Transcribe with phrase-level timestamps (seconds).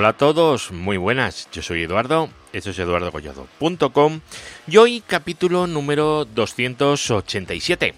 [0.00, 1.46] Hola a todos, muy buenas.
[1.52, 4.20] Yo soy Eduardo, esto es eduardocollado.com
[4.66, 7.92] y hoy capítulo número 287.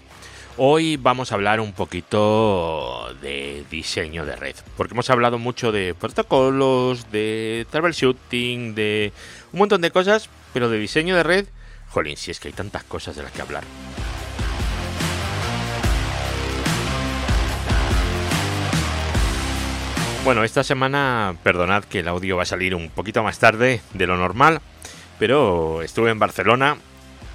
[0.57, 5.95] Hoy vamos a hablar un poquito de diseño de red, porque hemos hablado mucho de
[5.95, 9.13] protocolos, de troubleshooting, de
[9.53, 11.45] un montón de cosas, pero de diseño de red,
[11.87, 13.63] jolín, si es que hay tantas cosas de las que hablar.
[20.23, 24.07] Bueno, esta semana, perdonad que el audio va a salir un poquito más tarde de
[24.07, 24.61] lo normal,
[25.19, 26.77] pero estuve en Barcelona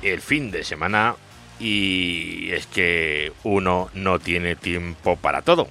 [0.01, 1.15] el fin de semana
[1.60, 5.69] y es que uno no tiene tiempo para todo.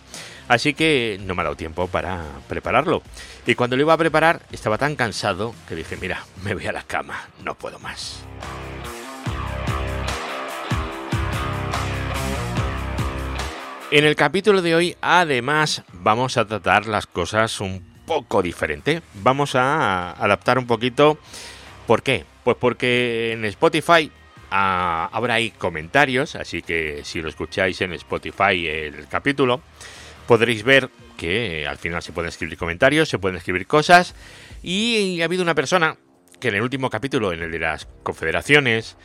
[0.48, 3.02] Así que no me ha dado tiempo para prepararlo.
[3.48, 6.72] Y cuando lo iba a preparar estaba tan cansado que dije, mira, me voy a
[6.72, 8.22] la cama, no puedo más.
[13.90, 19.02] En el capítulo de hoy, además, vamos a tratar las cosas un poco diferente.
[19.14, 21.18] Vamos a adaptar un poquito.
[21.88, 22.26] ¿Por qué?
[22.44, 24.12] Pues porque en Spotify
[24.52, 29.62] ah, hay comentarios, así que si lo escucháis en Spotify el capítulo,
[30.28, 34.16] podréis ver que al final se pueden escribir comentarios, se pueden escribir cosas.
[34.62, 35.96] Y ha habido una persona
[36.42, 38.98] que en el último capítulo, en el de las confederaciones,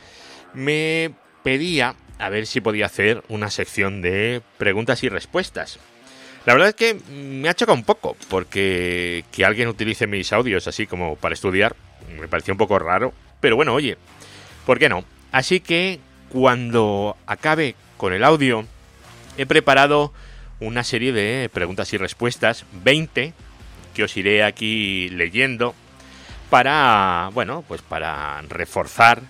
[0.53, 5.79] me pedía a ver si podía hacer una sección de preguntas y respuestas.
[6.45, 10.67] La verdad es que me ha chocado un poco, porque que alguien utilice mis audios
[10.67, 11.75] así como para estudiar
[12.19, 13.13] me pareció un poco raro.
[13.39, 13.97] Pero bueno, oye,
[14.65, 15.03] ¿por qué no?
[15.31, 18.65] Así que cuando acabe con el audio,
[19.37, 20.13] he preparado
[20.59, 23.33] una serie de preguntas y respuestas, 20,
[23.93, 25.75] que os iré aquí leyendo,
[26.49, 29.21] para, bueno, pues para reforzar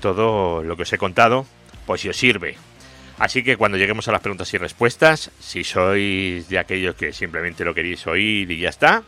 [0.00, 1.46] todo lo que os he contado
[1.86, 2.56] pues si os sirve.
[3.18, 7.64] Así que cuando lleguemos a las preguntas y respuestas, si sois de aquellos que simplemente
[7.64, 9.02] lo queréis oír y ya está,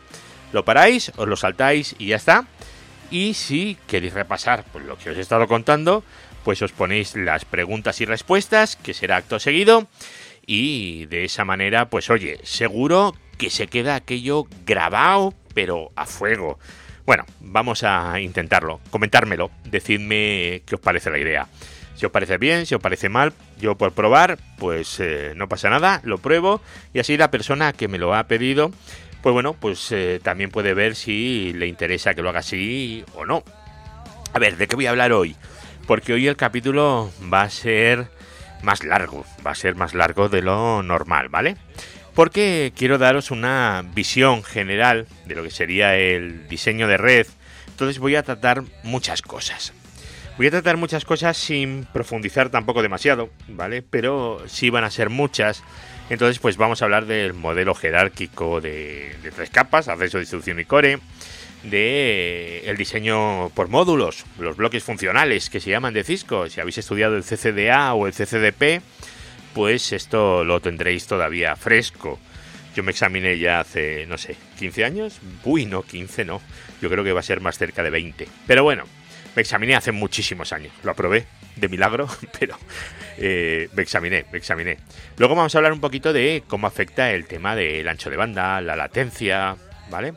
[0.51, 2.45] lo paráis, os lo saltáis y ya está.
[3.09, 6.03] Y si queréis repasar pues, lo que os he estado contando,
[6.43, 9.87] pues os ponéis las preguntas y respuestas, que será acto seguido.
[10.45, 16.59] Y de esa manera, pues oye, seguro que se queda aquello grabado, pero a fuego.
[17.05, 18.79] Bueno, vamos a intentarlo.
[18.89, 21.47] Comentármelo, decidme qué os parece la idea.
[22.03, 23.31] Si os parece bien, si os parece mal,
[23.61, 26.59] yo por probar, pues eh, no pasa nada, lo pruebo
[26.93, 28.71] y así la persona que me lo ha pedido,
[29.21, 33.25] pues bueno, pues eh, también puede ver si le interesa que lo haga así o
[33.25, 33.45] no.
[34.33, 35.37] A ver, ¿de qué voy a hablar hoy?
[35.87, 38.09] Porque hoy el capítulo va a ser
[38.63, 41.55] más largo, va a ser más largo de lo normal, ¿vale?
[42.13, 47.27] Porque quiero daros una visión general de lo que sería el diseño de red,
[47.69, 49.71] entonces voy a tratar muchas cosas.
[50.35, 53.83] Voy a tratar muchas cosas sin profundizar tampoco demasiado, ¿vale?
[53.83, 55.63] Pero sí van a ser muchas.
[56.09, 60.97] Entonces, pues vamos a hablar del modelo jerárquico de, tres capas, acceso, distribución y core,
[61.61, 66.49] de el diseño por módulos, los bloques funcionales que se llaman de Cisco.
[66.49, 68.81] Si habéis estudiado el CCDA o el CCDP,
[69.53, 72.19] pues esto lo tendréis todavía fresco.
[72.75, 75.19] Yo me examiné ya hace, no sé, 15 años.
[75.43, 76.41] Uy, no, 15 no.
[76.81, 78.27] Yo creo que va a ser más cerca de 20.
[78.47, 78.85] Pero bueno,
[79.35, 80.73] me examiné hace muchísimos años.
[80.83, 82.07] Lo aprobé de milagro,
[82.39, 82.57] pero
[83.17, 84.77] eh, me examiné, me examiné.
[85.17, 88.61] Luego vamos a hablar un poquito de cómo afecta el tema del ancho de banda,
[88.61, 89.55] la latencia,
[89.89, 90.13] ¿vale?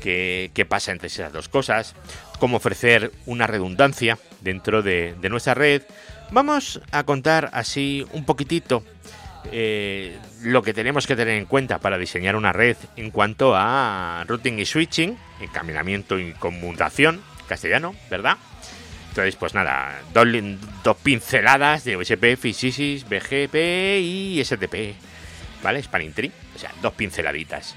[0.00, 1.94] ¿Qué, pasa entre esas dos cosas?
[2.38, 5.82] Cómo ofrecer una redundancia dentro de, nuestra red.
[6.30, 8.82] Vamos a contar así un poquitito
[9.52, 14.24] eh, lo que tenemos que tener en cuenta para diseñar una red en cuanto a
[14.26, 17.20] routing y switching, encaminamiento y conmutación,
[17.50, 18.38] castellano, ¿verdad?
[19.10, 23.54] Entonces, pues nada, dos, pinceladas de OSP, FISISIS, BGP
[24.00, 24.94] y STP,
[25.62, 25.82] ¿vale?
[25.82, 27.76] Spanning Tree, o sea, dos pinceladitas.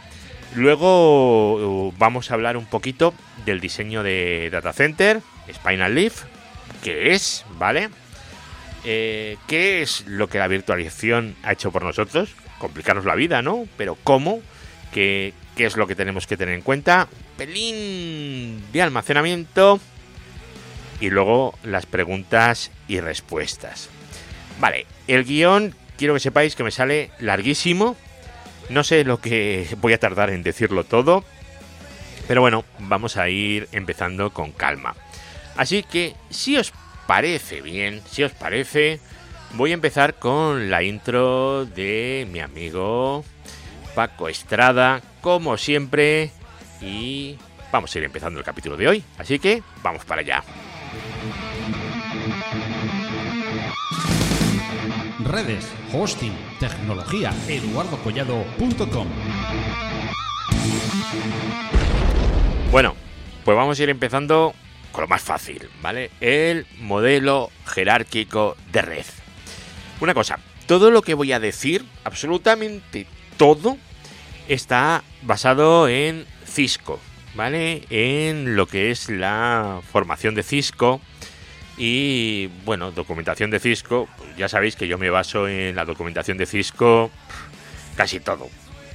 [0.55, 6.25] Luego uh, vamos a hablar un poquito del diseño de Data Center, Spinal Leaf,
[6.83, 7.89] qué es, ¿vale?
[8.85, 12.35] Eh, ¿Qué es lo que la virtualización ha hecho por nosotros?
[12.59, 13.67] Complicarnos la vida, ¿no?
[13.75, 14.41] Pero ¿cómo?
[14.93, 17.07] ¿Qué, qué es lo que tenemos que tener en cuenta?
[17.37, 19.79] pelín de almacenamiento
[20.99, 23.89] y luego las preguntas y respuestas.
[24.59, 27.97] Vale, el guion quiero que sepáis que me sale larguísimo.
[28.69, 31.25] No sé lo que voy a tardar en decirlo todo.
[32.27, 34.95] Pero bueno, vamos a ir empezando con calma.
[35.57, 36.71] Así que si os
[37.05, 39.01] parece bien, si os parece,
[39.53, 43.25] voy a empezar con la intro de mi amigo
[43.93, 46.29] Paco Estrada, como siempre.
[46.79, 47.37] Y
[47.71, 49.03] vamos a ir empezando el capítulo de hoy.
[49.17, 50.43] Así que vamos para allá.
[55.33, 59.07] redes, hosting, tecnología, eduardocollado.com.
[62.71, 62.95] Bueno,
[63.43, 64.53] pues vamos a ir empezando
[64.91, 66.11] con lo más fácil, ¿vale?
[66.21, 69.05] El modelo jerárquico de red.
[70.01, 70.37] Una cosa,
[70.67, 73.77] todo lo que voy a decir, absolutamente todo,
[74.47, 76.99] está basado en Cisco,
[77.35, 77.83] ¿vale?
[77.89, 81.01] En lo que es la formación de Cisco
[81.77, 84.07] y, bueno, documentación de Cisco.
[84.37, 87.11] Ya sabéis que yo me baso en la documentación de Cisco
[87.95, 88.49] casi todo,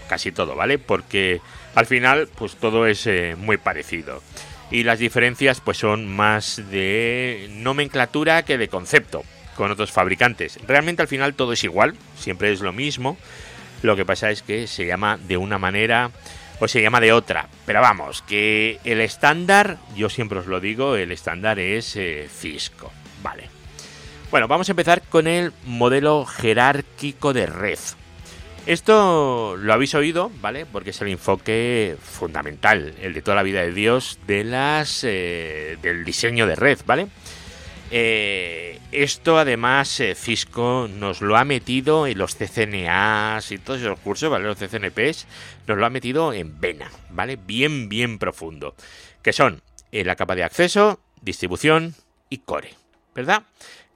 [0.09, 0.79] casi todo, ¿vale?
[0.79, 1.41] Porque
[1.75, 4.23] al final, pues todo es eh, muy parecido.
[4.71, 9.25] Y las diferencias, pues son más de nomenclatura que de concepto
[9.57, 10.59] con otros fabricantes.
[10.67, 13.17] Realmente al final todo es igual, siempre es lo mismo.
[13.83, 16.11] Lo que pasa es que se llama de una manera
[16.61, 17.49] o se llama de otra.
[17.67, 22.93] Pero vamos, que el estándar, yo siempre os lo digo, el estándar es eh, Cisco.
[23.23, 23.49] Vale.
[24.31, 27.79] Bueno, vamos a empezar con el modelo jerárquico de red.
[28.67, 30.67] Esto lo habéis oído, ¿vale?
[30.67, 35.79] Porque es el enfoque fundamental, el de toda la vida de Dios, de las eh,
[35.81, 37.07] del diseño de red, ¿vale?
[37.91, 43.99] Eh, esto además eh, Cisco nos lo ha metido en los CCNAs y todos esos
[44.01, 44.45] cursos, ¿vale?
[44.45, 45.27] Los CCNPs,
[45.67, 47.37] nos lo ha metido en vena, ¿vale?
[47.37, 48.75] Bien, bien profundo.
[49.23, 51.95] Que son eh, la capa de acceso, distribución
[52.29, 52.75] y core,
[53.15, 53.45] ¿verdad?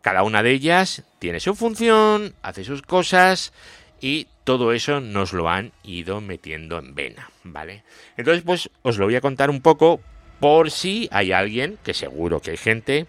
[0.00, 3.52] Cada una de ellas tiene su función, hace sus cosas
[4.00, 7.84] y todo eso nos lo han ido metiendo en vena, ¿vale?
[8.16, 10.00] Entonces, pues os lo voy a contar un poco
[10.40, 13.06] por si hay alguien, que seguro que hay gente,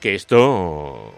[0.00, 1.14] que esto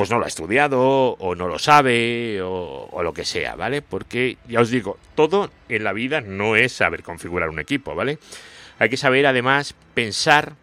[0.00, 3.82] pues no lo ha estudiado o no lo sabe o, lo que sea, ¿vale?
[3.82, 8.18] Porque ya os digo, todo en la vida no es saber configurar un equipo, ¿vale?
[8.78, 10.54] Hay que saber además pensar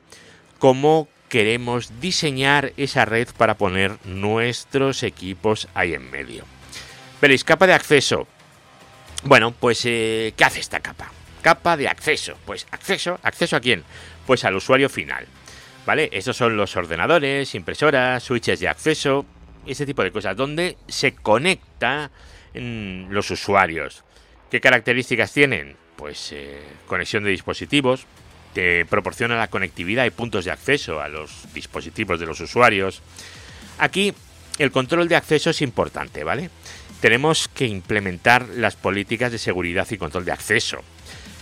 [0.57, 6.43] cómo queremos diseñar esa red para poner nuestros equipos ahí en medio.
[7.21, 8.27] Veréis, capa de acceso.
[9.23, 11.11] Bueno, pues eh, ¿qué hace esta capa?
[11.43, 12.37] Capa de acceso.
[12.45, 13.83] Pues acceso, ¿acceso a quién?
[14.25, 15.27] Pues al usuario final.
[15.87, 16.09] ¿Vale?
[16.11, 19.25] Estos son los ordenadores, impresoras, switches de acceso,
[19.65, 22.11] ese tipo de cosas, donde se conecta
[22.53, 24.03] los usuarios.
[24.51, 25.77] ¿Qué características tienen?
[25.95, 28.05] Pues eh, conexión de dispositivos,
[28.53, 33.01] que proporciona la conectividad y puntos de acceso a los dispositivos de los usuarios.
[33.77, 34.13] Aquí
[34.57, 36.49] el control de acceso es importante, ¿vale?
[36.99, 40.83] Tenemos que implementar las políticas de seguridad y control de acceso.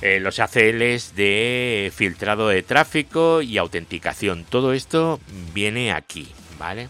[0.08, 4.46] Eh, los ACLs de filtrado de tráfico y autenticación.
[4.48, 5.20] Todo esto
[5.52, 6.28] viene aquí,
[6.60, 6.90] ¿vale?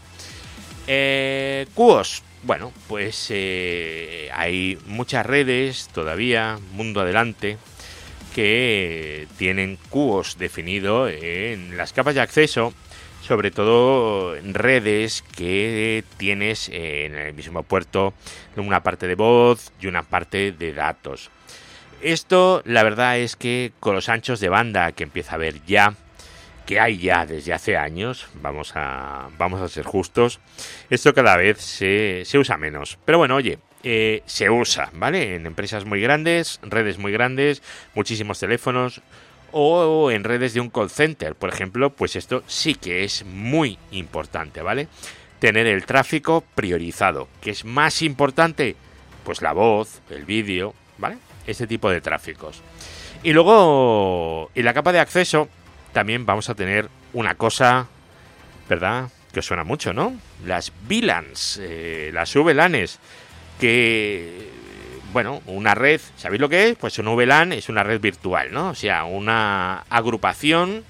[0.85, 1.65] Eh.
[2.43, 7.57] Bueno, pues eh, hay muchas redes todavía, mundo adelante,
[8.35, 12.73] que tienen QoS definido en las capas de acceso,
[13.25, 18.13] sobre todo en redes que tienes en el mismo puerto
[18.57, 21.31] una parte de voz y una parte de datos.
[22.01, 25.95] Esto, la verdad es que con los anchos de banda que empieza a haber ya,
[26.65, 30.39] que hay ya desde hace años, vamos a, vamos a ser justos,
[30.89, 32.97] esto cada vez se, usa menos.
[33.05, 35.35] Pero bueno, oye, eh, se usa, ¿vale?
[35.35, 37.61] En empresas muy grandes, redes muy grandes,
[37.93, 39.01] muchísimos teléfonos
[39.51, 43.77] o en redes de un call center, por ejemplo, pues esto sí que es muy
[43.91, 44.89] importante, ¿vale?
[45.39, 47.29] Tener el tráfico priorizado.
[47.41, 48.75] ¿Qué es más importante?
[49.23, 51.17] Pues la voz, el vídeo, ¿vale?
[51.47, 52.61] Este tipo de tráficos.
[53.23, 55.49] Y luego, en la capa de acceso,
[55.93, 57.87] también vamos a tener una cosa,
[58.69, 59.09] ¿verdad?
[59.33, 60.15] Que suena mucho, ¿no?
[60.45, 62.99] Las VLANs, eh, las VLANs,
[63.59, 64.49] que,
[65.11, 66.77] bueno, una red, ¿sabéis lo que es?
[66.77, 68.69] Pues un VLAN es una red virtual, ¿no?
[68.69, 70.83] O sea, una agrupación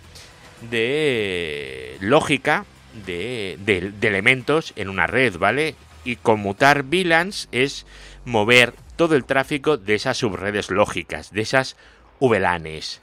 [0.69, 2.65] de lógica
[3.05, 5.75] de, de elementos en una red, ¿vale?
[6.03, 7.85] Y conmutar VLANs es
[8.25, 11.75] mover todo el tráfico de esas subredes lógicas, de esas
[12.19, 13.01] VLANs.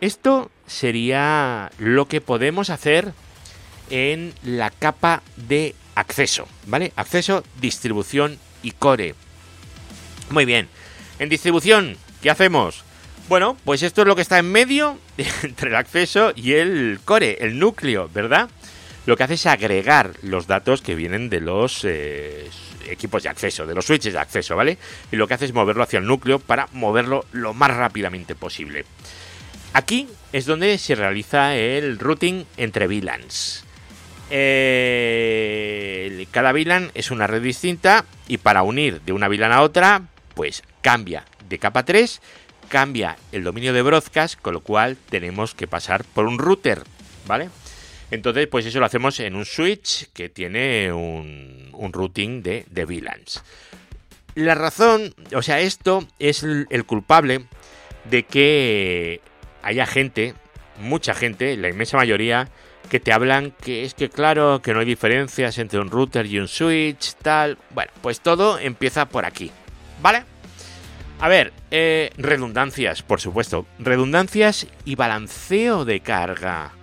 [0.00, 3.12] Esto sería lo que podemos hacer
[3.90, 6.92] en la capa de acceso, ¿vale?
[6.96, 9.14] Acceso, distribución y core.
[10.30, 10.68] Muy bien.
[11.18, 12.84] En distribución, ¿qué hacemos?
[13.28, 14.98] Bueno, pues esto es lo que está en medio
[15.42, 18.50] entre el acceso y el core, el núcleo, ¿verdad?
[19.06, 22.50] Lo que hace es agregar los datos que vienen de los eh,
[22.88, 24.78] equipos de acceso, de los switches de acceso, ¿vale?
[25.12, 28.84] Y lo que hace es moverlo hacia el núcleo para moverlo lo más rápidamente posible.
[29.72, 33.64] Aquí es donde se realiza el routing entre VLANs.
[36.30, 40.02] Cada VLAN es una red distinta y para unir de una VLAN a otra,
[40.34, 42.20] pues cambia de capa 3,
[42.68, 46.82] cambia el dominio de broadcast, con lo cual tenemos que pasar por un router,
[47.26, 47.50] ¿vale?
[48.10, 53.42] Entonces, pues eso lo hacemos en un switch que tiene un, routing de, de VLANs.
[54.36, 57.46] La razón, o sea, esto es el, culpable
[58.04, 59.22] de que
[59.62, 60.34] haya gente
[60.78, 62.50] mucha gente, la inmensa mayoría,
[62.90, 66.38] que te hablan que es que claro, que no hay diferencias entre un router y
[66.38, 67.56] un switch, tal.
[67.70, 69.50] Bueno, pues todo empieza por aquí,
[70.02, 70.24] ¿vale?
[71.18, 73.66] A ver, eh, redundancias, por supuesto.
[73.78, 76.75] Redundancias y balanceo de carga.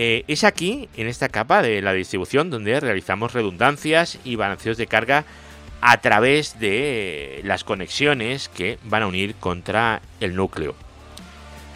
[0.00, 4.86] Eh, es aquí, en esta capa de la distribución, donde realizamos redundancias y balanceos de
[4.86, 5.24] carga
[5.80, 10.76] a través de las conexiones que van a unir contra el núcleo.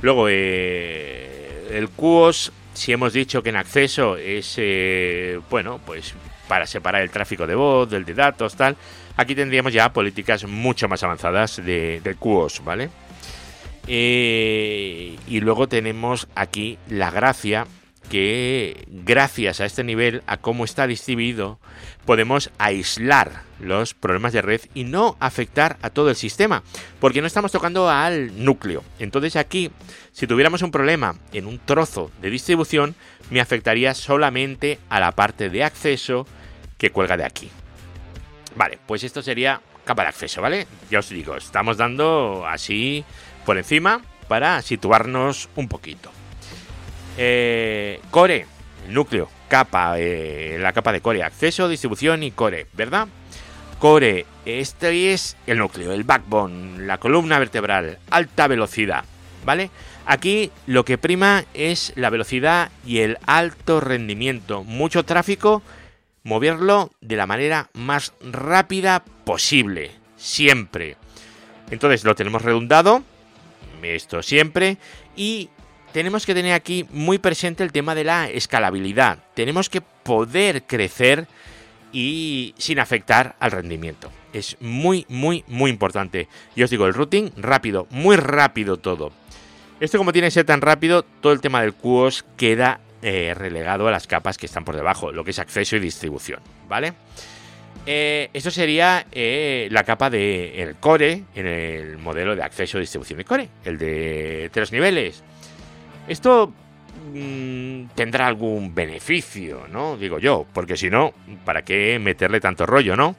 [0.03, 6.15] Luego, eh, el QoS, si hemos dicho que en acceso es, eh, bueno, pues
[6.47, 8.77] para separar el tráfico de voz, del de datos, tal,
[9.17, 12.89] aquí tendríamos ya políticas mucho más avanzadas de, del QoS, ¿vale?
[13.85, 17.67] y luego tenemos aquí la gracia
[18.13, 21.59] que gracias a este nivel, a cómo está distribuido,
[22.05, 26.63] podemos aislar los problemas de red y no afectar a todo el sistema,
[27.01, 28.85] porque no estamos tocando al núcleo.
[28.99, 29.71] Entonces aquí,
[30.13, 32.97] si tuviéramos un problema en un trozo de distribución,
[33.31, 36.27] me afectaría solamente a la parte de acceso
[36.77, 37.49] que cuelga de aquí.
[38.57, 40.67] Vale, pues esto sería capa de acceso, ¿vale?
[40.91, 43.07] Ya os digo, estamos dando así
[43.47, 46.13] por encima para situarnos un poquito.
[47.17, 48.47] Eh, core,
[48.89, 53.09] núcleo, capa, eh, la capa de core, acceso, distribución y core, ¿verdad?
[53.79, 59.05] Core, este es el núcleo, el backbone, la columna vertebral, alta velocidad,
[59.45, 59.71] ¿vale?
[60.07, 64.65] Aquí lo que prima es la velocidad y el alto rendimiento.
[64.65, 65.63] Mucho tráfico,
[66.25, 70.97] moverlo de la manera más rápida posible, siempre.
[71.71, 73.03] Entonces lo tenemos redundado,
[73.83, 74.77] esto siempre,
[75.17, 75.51] y
[75.93, 79.19] tenemos que tener aquí muy presente el tema de la escalabilidad.
[79.35, 81.27] Tenemos que poder crecer
[81.93, 84.11] y sin afectar al rendimiento.
[84.33, 86.29] Es muy, muy, muy importante.
[86.57, 89.13] Yo os digo, el routing rápido, muy rápido todo.
[89.81, 93.89] Esto como tiene que ser tan rápido, todo el tema del QoS queda eh, relegado
[93.89, 96.95] a las capas que están por debajo, lo que es acceso y distribución, ¿vale?
[97.85, 103.25] Eh, esto sería eh, la capa del core en el modelo de acceso, distribución y
[103.25, 105.25] core, el de tres niveles.
[106.09, 106.53] Esto
[107.15, 109.97] mm, tendrá algún beneficio, ¿no?
[109.97, 111.13] Digo yo, porque si no,
[111.45, 113.17] ¿para qué meterle tanto rollo, no?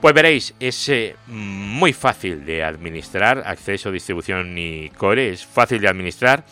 [0.00, 5.88] Pues veréis, es eh, muy fácil de administrar, acceso, distribución y core, es fácil de
[5.88, 6.44] administrar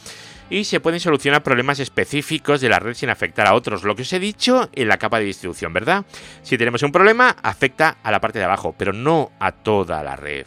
[0.50, 4.02] y se pueden solucionar problemas específicos de la red sin afectar a otros, lo que
[4.02, 6.04] os he dicho en la capa de distribución, ¿verdad?
[6.42, 10.16] Si tenemos un problema, afecta a la parte de abajo, pero no a toda la
[10.16, 10.46] red.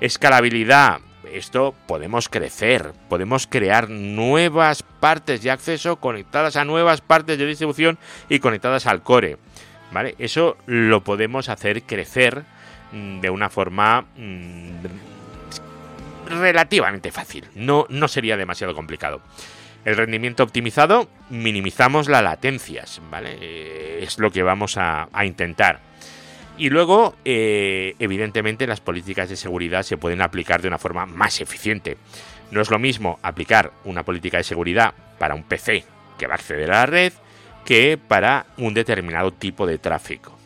[0.00, 1.00] Escalabilidad,
[1.32, 7.98] esto podemos crecer, podemos crear nuevas partes de acceso conectadas a nuevas partes de distribución
[8.28, 9.38] y conectadas al core.
[9.90, 10.14] ¿Vale?
[10.18, 12.44] Eso lo podemos hacer crecer
[12.92, 14.84] mm, de una forma mm,
[16.28, 17.46] relativamente fácil.
[17.54, 19.22] No, no sería demasiado complicado.
[19.84, 23.38] El rendimiento optimizado, minimizamos las latencias, ¿vale?
[23.40, 25.87] Eh, es lo que vamos a intentar.
[26.58, 31.40] Y luego, eh, evidentemente, las políticas de seguridad se pueden aplicar de una forma más
[31.40, 31.96] eficiente.
[32.50, 35.84] No es lo mismo aplicar una política de seguridad para un PC
[36.18, 37.12] que va a acceder a la red
[37.64, 40.36] que para un determinado tipo de tráfico.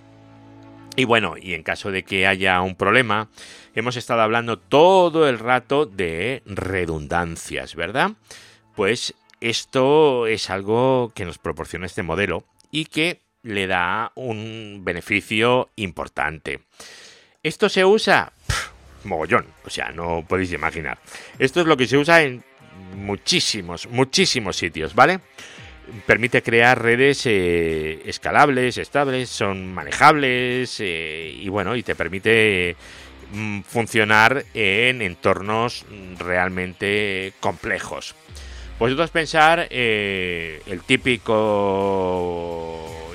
[0.97, 3.29] Y bueno, y en caso de que haya un problema,
[3.75, 8.13] hemos estado hablando todo el rato de redundancias, ¿verdad?
[8.75, 15.71] Pues esto es algo que nos proporciona este modelo y que le da un beneficio
[15.77, 16.61] importante.
[17.43, 18.33] Esto se usa
[19.05, 20.99] mogollón, o sea, no podéis imaginar.
[21.39, 22.45] Esto es lo que se usa en
[22.97, 25.21] muchísimos, muchísimos sitios, ¿vale?
[26.07, 32.77] Permite crear redes eh, escalables, estables, son manejables eh, y bueno, y te permite
[33.33, 35.85] mm, funcionar en entornos
[36.19, 38.15] realmente complejos.
[38.79, 41.33] Vosotros pensar eh, el típico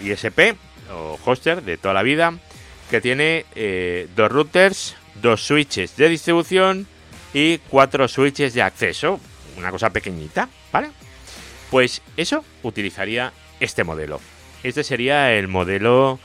[0.08, 0.56] ISP
[0.92, 2.34] o hoster de toda la vida
[2.90, 6.88] que tiene eh, dos routers, dos switches de distribución
[7.34, 9.20] y cuatro switches de acceso.
[9.58, 10.90] Una cosa pequeñita, ¿vale?
[11.70, 14.22] Pues eso utilizaría este modelo.
[14.64, 16.20] Este sería el modelo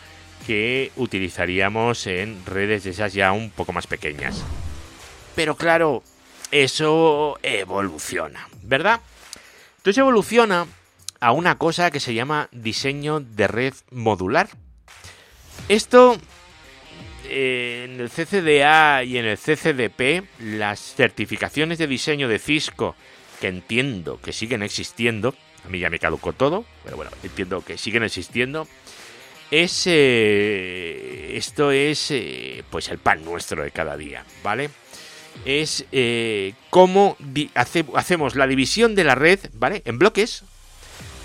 [0.46, 4.42] que utilizaríamos en redes de esas ya un poco más pequeñas.
[5.34, 6.02] Pero claro,
[6.50, 9.00] eso evoluciona, ¿verdad?
[9.78, 10.66] Entonces evoluciona
[11.22, 14.48] a una cosa que se llama diseño de red modular.
[15.68, 16.18] Esto
[17.28, 22.96] eh, en el CCDA y en el CCDP, las certificaciones de diseño de Cisco,
[23.40, 25.32] que entiendo que siguen existiendo,
[25.64, 28.66] a mí ya me caducó todo, pero bueno, entiendo que siguen existiendo,
[29.52, 34.70] es, eh, esto es eh, pues el pan nuestro de cada día, ¿vale?
[35.46, 35.86] es
[36.68, 37.16] cómo
[37.94, 39.80] hacemos la división de la red, ¿vale?
[39.86, 40.44] En bloques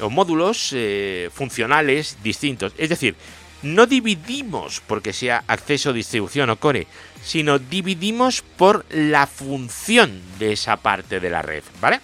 [0.02, 2.74] o módulos eh, funcionales distintos.
[2.78, 3.16] Es decir,
[3.64, 6.88] no dividimos porque sea acceso, distribución o core,
[7.24, 12.00] sino dividimos por la función de esa parte de la red, ¿vale?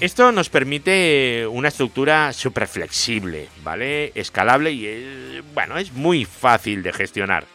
[0.00, 4.10] Esto nos permite una estructura súper flexible, ¿vale?
[4.16, 7.46] Escalable y, bueno, es muy fácil de gestionar.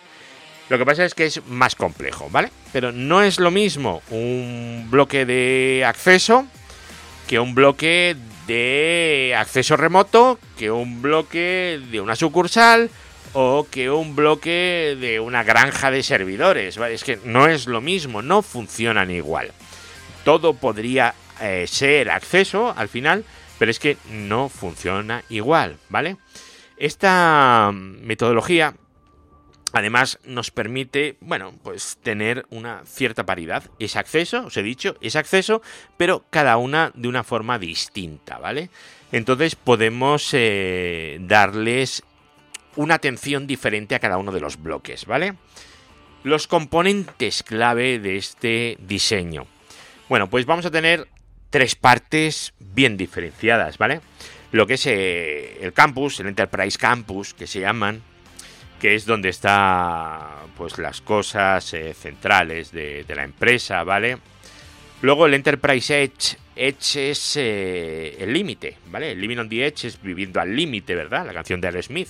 [0.69, 2.51] Lo que pasa es que es más complejo, ¿vale?
[2.71, 6.47] Pero no es lo mismo un bloque de acceso
[7.27, 8.15] que un bloque
[8.49, 12.89] de acceso remoto, que un bloque de una sucursal
[13.33, 16.77] o que un bloque de una granja de servidores.
[16.77, 19.51] Es que no es lo mismo, no funcionan igual.
[20.25, 23.23] Todo podría eh, ser acceso al final,
[23.59, 26.17] pero es que no funciona igual, ¿vale?
[26.75, 28.73] Esta metodología
[29.73, 33.63] Además, nos permite, bueno, pues tener una cierta paridad.
[33.77, 35.61] Es acceso, os he dicho, es acceso,
[35.97, 38.69] pero cada una de una forma distinta, ¿vale?
[39.11, 42.03] Entonces podemos eh, darles
[42.75, 45.35] una atención diferente a cada uno de los bloques, ¿vale?
[46.23, 49.47] Los componentes clave de este diseño.
[50.09, 51.07] Bueno, pues vamos a tener
[51.49, 54.01] tres partes bien diferenciadas, ¿vale?
[54.51, 58.01] Lo que es eh, el campus, el Enterprise Campus, que se llaman,
[58.79, 64.17] que es donde está pues las cosas eh, centrales de, la empresa, ¿vale?
[65.01, 69.15] Luego el Enterprise Edge, Edge es eh, el límite, ¿vale?
[69.15, 71.25] Living on the Edge es viviendo al límite, ¿verdad?
[71.25, 72.09] La canción de Al Smith.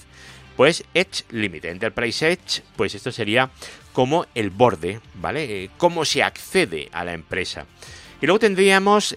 [0.56, 3.50] Pues Edge Límite, Enterprise Edge, pues esto sería
[3.94, 5.64] como el borde, ¿vale?
[5.64, 7.66] Eh, cómo se accede a la empresa.
[8.22, 9.16] Y luego tendríamos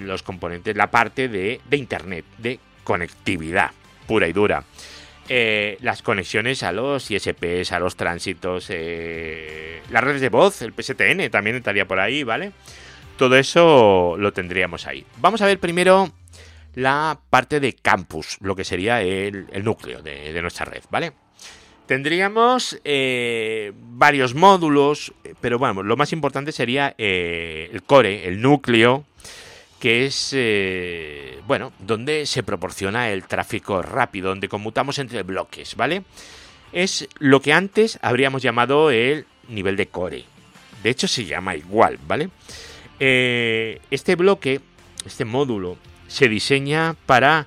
[0.00, 3.70] los componentes, la parte de, de Internet, de conectividad
[4.06, 4.64] pura y dura.
[5.28, 10.74] Eh, las conexiones a los ISPs, a los tránsitos, eh, las redes de voz, el
[10.74, 12.52] PSTN también estaría por ahí, ¿vale?
[13.16, 15.06] Todo eso lo tendríamos ahí.
[15.18, 16.12] Vamos a ver primero
[16.74, 21.12] la parte de campus, lo que sería el, núcleo de, nuestra red, ¿vale?
[21.86, 29.04] Tendríamos eh, varios módulos, pero bueno, lo más importante sería el core, el núcleo,
[29.84, 36.04] que es, eh, bueno, donde se proporciona el tráfico rápido, donde conmutamos entre bloques, ¿vale?
[36.72, 40.24] Es lo que antes habríamos llamado el nivel de core.
[40.82, 42.30] De hecho, se llama igual, ¿vale?
[42.98, 44.62] Eh, este bloque,
[45.04, 45.76] este módulo,
[46.08, 47.46] se diseña para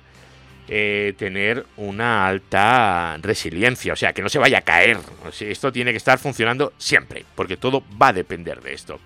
[0.68, 4.98] eh, tener una alta resiliencia, o sea, que no se vaya a caer.
[5.40, 9.00] esto tiene que estar funcionando siempre, porque todo va a depender de esto.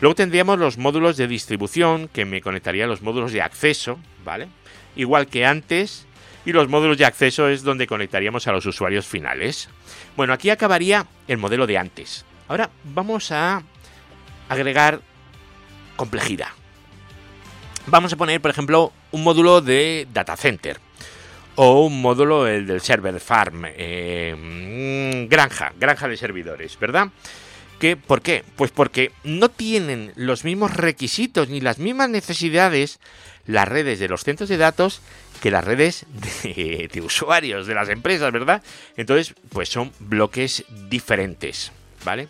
[0.00, 4.48] Luego tendríamos los módulos de distribución, que me conectaría a los módulos de acceso, ¿vale?
[4.94, 6.06] Igual que antes,
[6.44, 9.68] y los módulos de acceso es donde conectaríamos a los usuarios finales.
[10.16, 12.24] Bueno, aquí acabaría el modelo de antes.
[12.48, 13.62] Ahora vamos a
[14.48, 15.00] agregar
[15.96, 16.48] complejidad.
[17.86, 20.78] Vamos a poner, por ejemplo, un módulo de data center
[21.56, 27.08] o un módulo el del server farm, eh, mm, granja, granja de servidores, ¿verdad?
[27.78, 27.96] ¿Qué?
[27.96, 28.42] ¿Por qué?
[28.56, 32.98] Pues porque no tienen los mismos requisitos ni las mismas necesidades
[33.46, 35.00] las redes de los centros de datos
[35.40, 36.06] que las redes
[36.42, 38.62] de, usuarios de las empresas, ¿verdad?
[38.96, 41.72] Entonces, pues son bloques diferentes,
[42.04, 42.28] ¿vale?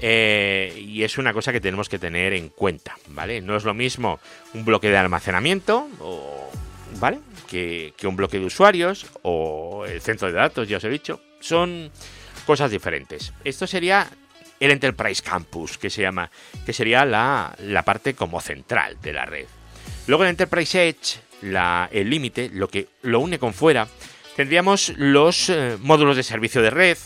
[0.00, 3.40] Eh, y es una cosa que tenemos que tener en cuenta, ¿vale?
[3.40, 4.20] No es lo mismo
[4.54, 5.88] un bloque de almacenamiento,
[7.00, 7.18] ¿vale?
[7.48, 11.20] Que, que un bloque de usuarios o el centro de datos, ya os he dicho.
[11.40, 11.90] Son
[12.46, 13.32] cosas diferentes.
[13.44, 14.08] Esto sería
[14.60, 16.30] el Enterprise Campus, que se llama,
[16.66, 19.46] que sería la, parte como central de la red.
[20.06, 23.88] Luego el Enterprise Edge, la, el límite, lo que lo une con fuera,
[24.36, 26.98] tendríamos los eh, módulos de servicio de red,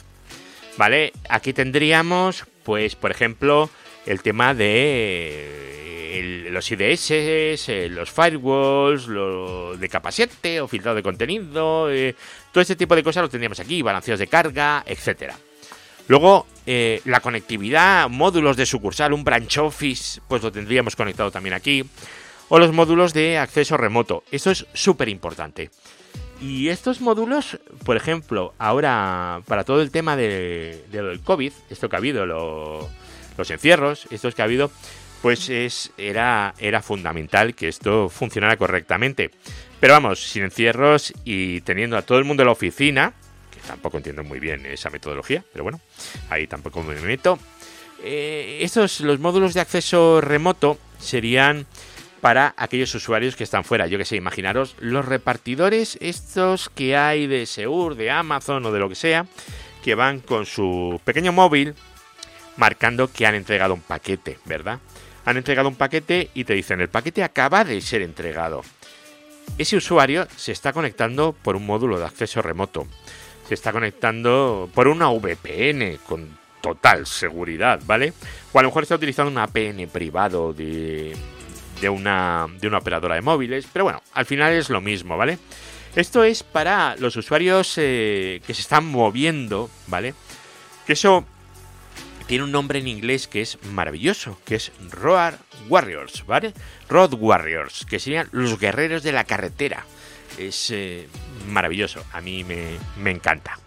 [0.77, 1.12] ¿vale?
[1.29, 3.71] Aquí tendríamos, pues, por ejemplo,
[4.07, 5.71] el tema de
[6.51, 12.15] los IDS, eh, los firewalls, lo de capa 7 o filtrado de contenido, eh,
[12.53, 15.35] todo este tipo de cosas lo tendríamos aquí, balanceos de carga, etcétera.
[16.09, 21.55] Luego, eh, la conectividad, módulos de sucursal, un branch office, pues lo tendríamos conectado también
[21.55, 21.85] aquí.
[22.49, 24.25] O los módulos de acceso remoto.
[24.31, 25.71] Esto es súper importante.
[26.41, 31.97] Y estos módulos, por ejemplo, ahora para todo el tema de, del COVID, esto que
[31.97, 34.71] ha habido, los encierros, estos que ha habido,
[35.23, 39.31] pues es, era, era fundamental que esto funcionara correctamente.
[39.79, 43.15] Pero vamos, sin encierros y teniendo a todo el mundo en la oficina,
[43.61, 45.81] tampoco entiendo muy bien esa metodología, pero bueno,
[46.31, 47.38] ahí tampoco me meto.
[48.05, 51.67] Eh, estos, los módulos de acceso remoto serían
[52.21, 53.87] para aquellos usuarios que están fuera.
[53.87, 58.79] Yo que sé, imaginaros los repartidores estos que hay de Seur, de Amazon o de
[58.79, 59.27] lo que sea,
[59.83, 61.75] que van con su pequeño móvil
[62.57, 64.79] marcando que han entregado un paquete, ¿verdad?
[65.25, 68.62] Han entregado un paquete y te dicen el paquete acaba de ser entregado.
[69.59, 72.87] Ese usuario se está conectando por un módulo de acceso remoto.
[73.55, 78.15] Está conectando por una VPN con total seguridad, ¿vale?
[78.53, 81.15] O a lo mejor está utilizando una APN privado de,
[81.81, 83.67] de, una, de una operadora de móviles.
[83.73, 85.38] Pero bueno, al final es lo mismo, ¿vale?
[85.95, 90.15] Esto es para los usuarios eh, que se están moviendo, ¿vale?
[90.87, 91.27] Que eso
[92.27, 95.35] tiene un nombre en inglés que es maravilloso, que es Road
[95.69, 96.55] Warriors, ¿vale?
[96.88, 99.85] Road Warriors, que serían los guerreros de la carretera.
[100.38, 101.09] Es eh,
[101.49, 103.59] maravilloso, a mí me, me encanta.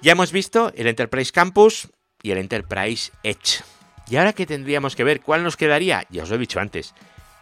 [0.00, 1.88] Ya hemos visto el Enterprise Campus
[2.22, 3.62] y el Enterprise Edge.
[4.08, 5.20] ¿Y ahora qué tendríamos que ver?
[5.20, 6.06] ¿Cuál nos quedaría?
[6.10, 6.94] Ya os lo he dicho antes.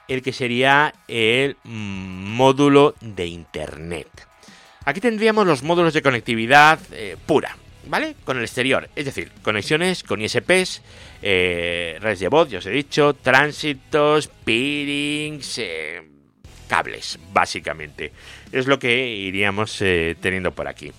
[0.07, 4.09] El que sería el módulo de Internet.
[4.85, 7.57] Aquí tendríamos los módulos de conectividad eh, pura,
[7.87, 8.17] ¿vale?
[8.25, 10.83] Con el exterior, es decir, conexiones con ISPs,
[11.23, 15.61] eh, redes de voz, ya os he dicho, tránsitos, peerings,
[16.73, 18.13] cables, básicamente.
[18.51, 20.91] Es lo que iríamos eh, teniendo por aquí.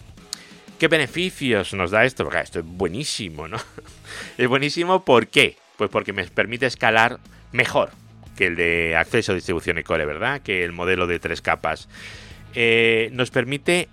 [0.77, 2.23] ¿Qué beneficios nos da esto?
[2.25, 3.57] Porque esto es buenísimo, ¿no?
[4.37, 5.57] es buenísimo, ¿por qué?
[5.75, 7.19] Pues porque me permite escalar
[7.51, 7.89] mejor
[8.37, 10.41] que el de acceso distribución y core, ¿verdad?
[10.41, 11.89] Que el modelo de tres capas.
[13.11, 13.89] nos permite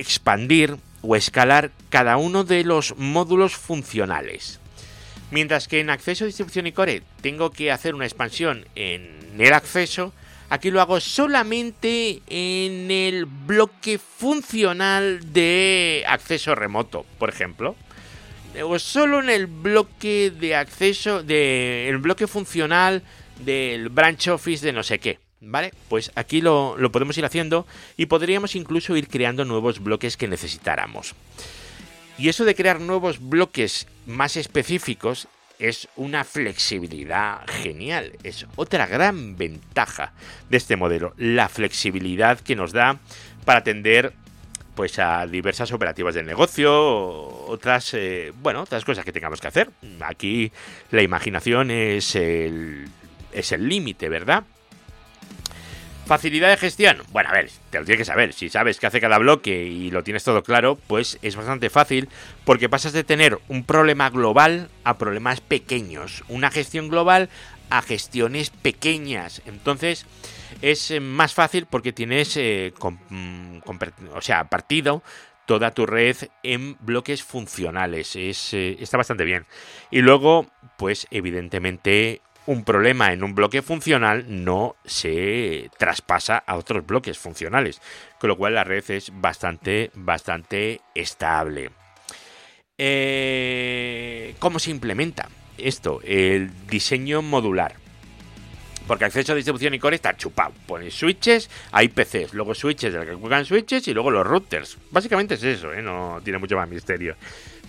[0.00, 4.60] expandir o escalar cada uno de los módulos funcionales.
[5.36, 10.14] Mientras que en acceso, distribución y core tengo que hacer una expansión en el acceso,
[10.48, 17.76] aquí lo hago solamente en el bloque funcional de acceso remoto, por ejemplo.
[18.64, 23.02] O solo en el bloque de acceso, de, el bloque funcional
[23.38, 25.18] del branch office de no sé qué.
[25.42, 25.74] ¿Vale?
[25.90, 27.66] Pues aquí lo, podemos ir haciendo
[27.98, 31.14] y podríamos incluso ir creando nuevos bloques que necesitáramos.
[32.18, 38.12] Y eso de crear nuevos bloques más específicos es una flexibilidad genial.
[38.22, 40.12] Es otra gran ventaja
[40.48, 41.14] de este modelo.
[41.18, 42.98] La flexibilidad que nos da
[43.44, 44.14] para atender
[44.74, 46.70] pues a diversas operativas del negocio,
[47.48, 49.70] otras, eh, bueno, otras cosas que tengamos que hacer.
[50.00, 50.52] Aquí
[50.90, 52.86] la imaginación es el,
[53.32, 54.44] es el límite, ¿verdad?
[56.06, 57.02] Facilidad de gestión.
[57.10, 58.32] Bueno, a ver, te lo tienes que saber.
[58.32, 62.08] Si sabes qué hace cada bloque y lo tienes todo claro, pues es bastante fácil
[62.44, 66.22] porque pasas de tener un problema global a problemas pequeños.
[66.28, 67.28] Una gestión global
[67.70, 69.42] a gestiones pequeñas.
[69.46, 70.06] Entonces
[70.62, 72.72] es eh, más fácil porque tienes, eh,
[73.10, 73.58] mm,
[74.14, 75.02] o sea, partido
[75.44, 78.14] toda tu red en bloques funcionales.
[78.14, 79.46] Es, eh, está bastante bien.
[79.90, 86.86] Y luego, pues evidentemente un problema en un bloque funcional no se traspasa a otros
[86.86, 87.80] bloques funcionales,
[88.18, 91.70] con lo cual la red es bastante, bastante estable.
[92.78, 95.28] Eh, ¿Cómo se implementa
[95.58, 96.00] esto?
[96.04, 97.74] El diseño modular.
[98.86, 100.52] Porque acceso a distribución y core está chupado.
[100.66, 104.78] Pones switches, hay PCs, luego switches de que juegan switches y luego los routers.
[104.92, 105.82] Básicamente es eso, ¿eh?
[105.82, 107.16] no tiene mucho más misterio.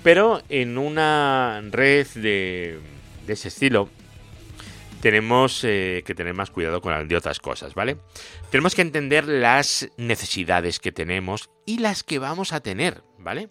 [0.04, 2.80] Pero en una red de,
[3.26, 3.90] de ese estilo,
[5.02, 7.98] tenemos eh, que tener más cuidado con de otras cosas, ¿vale?
[8.50, 13.50] Tenemos que entender las necesidades que tenemos y las que vamos a tener, ¿vale?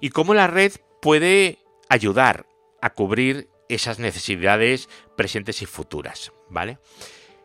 [0.00, 2.46] Y cómo la red puede ayudar
[2.80, 6.78] a cubrir esas necesidades presentes y futuras, ¿vale?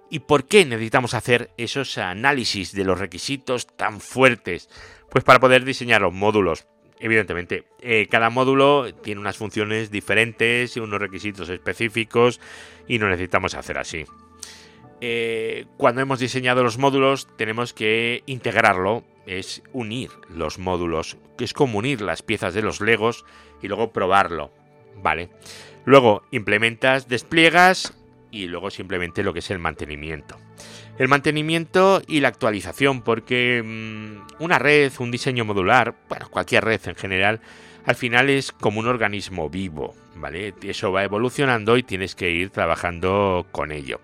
[0.10, 4.70] ¿Y por qué necesitamos hacer esos análisis de los requisitos tan fuertes?
[5.10, 6.68] Pues para poder diseñar los módulos
[7.04, 12.40] evidentemente, eh, cada módulo tiene unas funciones diferentes y unos requisitos específicos
[12.88, 14.06] y no necesitamos hacer así.
[15.02, 21.54] Eh, cuando hemos diseñado los módulos tenemos que integrarlo, es unir los módulos, que es
[21.54, 23.26] como unir las piezas de los legos
[23.62, 24.54] y luego probarlo,
[24.96, 25.30] ¿vale?
[25.84, 27.94] Luego implementas, despliegas
[28.32, 30.38] y luego simplemente lo que es el mantenimiento
[30.98, 36.82] el mantenimiento y la actualización, porque mm, una red, un diseño modular, bueno, cualquier red
[36.86, 37.42] en general,
[37.86, 40.54] al final es como un organismo vivo, ¿vale?
[40.62, 44.00] Eso va evolucionando y tienes que ir trabajando con ello.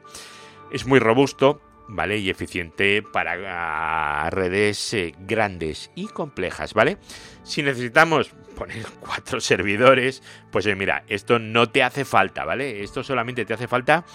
[0.71, 2.17] Es muy robusto, ¿vale?
[2.17, 6.97] Y eficiente para redes eh, grandes y complejas, ¿vale?
[7.43, 12.83] Si necesitamos poner cuatro servidores, pues mira, esto no te hace falta, ¿vale?
[12.83, 14.05] Esto solamente te hace falta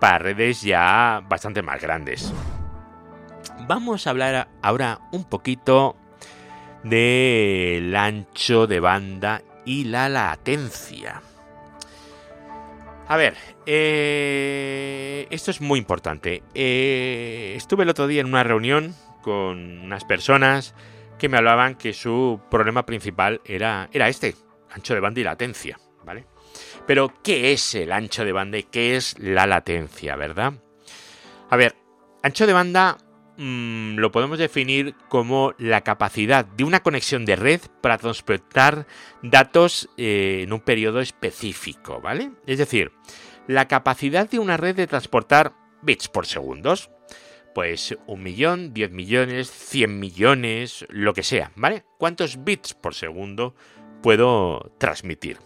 [0.00, 2.32] para redes ya bastante más grandes.
[3.66, 5.96] Vamos a hablar ahora un poquito
[6.84, 11.22] del ancho de banda y la latencia.
[13.06, 13.36] A ver,
[13.66, 16.42] eh, esto es muy importante.
[16.54, 20.74] Eh, estuve el otro día en una reunión con unas personas
[21.18, 24.34] que me hablaban que su problema principal era, era este.
[24.70, 26.26] ancho de banda y latencia, ¿vale?
[26.86, 30.54] Pero, ¿qué es el ancho de banda y qué es la latencia, verdad?
[31.50, 31.76] A ver,
[32.22, 32.96] ancho de banda
[33.36, 38.86] mm, lo podemos definir como la capacidad de una conexión de red para transportar
[39.22, 42.32] datos eh, en un periodo específico, ¿vale?
[42.46, 42.92] Es decir,
[43.46, 46.90] la capacidad de una red de transportar bits por segundos.
[47.54, 51.84] Pues un millón, diez millones, cien millones, lo que sea, ¿vale?
[51.98, 53.54] ¿Cuántos bits por segundo
[54.02, 55.38] puedo transmitir?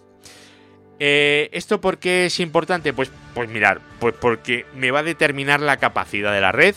[1.01, 2.93] Eh, ¿Esto por qué es importante?
[2.93, 6.75] Pues, pues mirar, pues porque me va a determinar la capacidad de la red.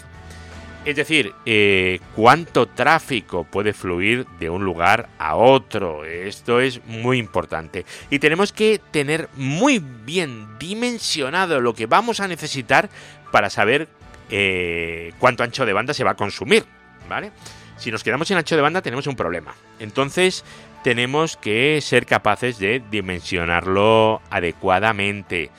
[0.83, 6.05] Es decir, eh, cuánto tráfico puede fluir de un lugar a otro.
[6.05, 7.85] Esto es muy importante.
[8.09, 12.89] Y tenemos que tener muy bien dimensionado lo que vamos a necesitar
[13.31, 13.89] para saber
[14.31, 16.65] eh, cuánto ancho de banda se va a consumir,
[17.07, 17.31] ¿vale?
[17.77, 19.53] Si nos quedamos sin ancho de banda tenemos un problema.
[19.79, 20.43] Entonces
[20.83, 25.51] tenemos que ser capaces de dimensionarlo adecuadamente.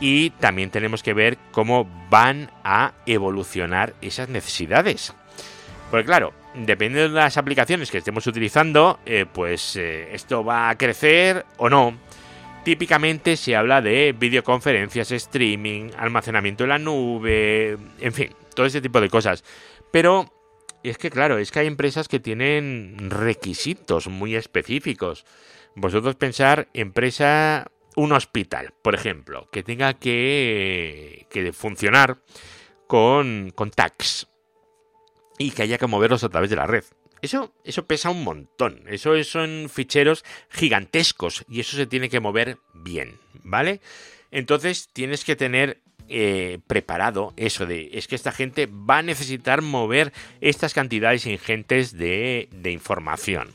[0.00, 5.12] Y también tenemos que ver cómo van a evolucionar esas necesidades.
[5.90, 10.78] Porque claro, dependiendo de las aplicaciones que estemos utilizando, eh, pues eh, esto va a
[10.78, 11.96] crecer o no.
[12.64, 19.00] Típicamente se habla de videoconferencias, streaming, almacenamiento en la nube, en fin, todo ese tipo
[19.00, 19.42] de cosas.
[19.90, 20.32] Pero
[20.82, 25.24] es que claro, es que hay empresas que tienen requisitos muy específicos.
[25.74, 32.18] Vosotros pensar empresa, un hospital, por ejemplo, que tenga que, que funcionar
[32.86, 34.28] con, con tags
[35.36, 36.84] y que haya que moverlos a través de la red.
[37.22, 38.84] Eso, eso pesa un montón.
[38.86, 43.80] Eso son ficheros gigantescos y eso se tiene que mover bien, ¿vale?
[44.30, 49.60] Entonces tienes que tener eh, preparado eso de es que esta gente va a necesitar
[49.60, 53.48] mover estas cantidades ingentes de, de información.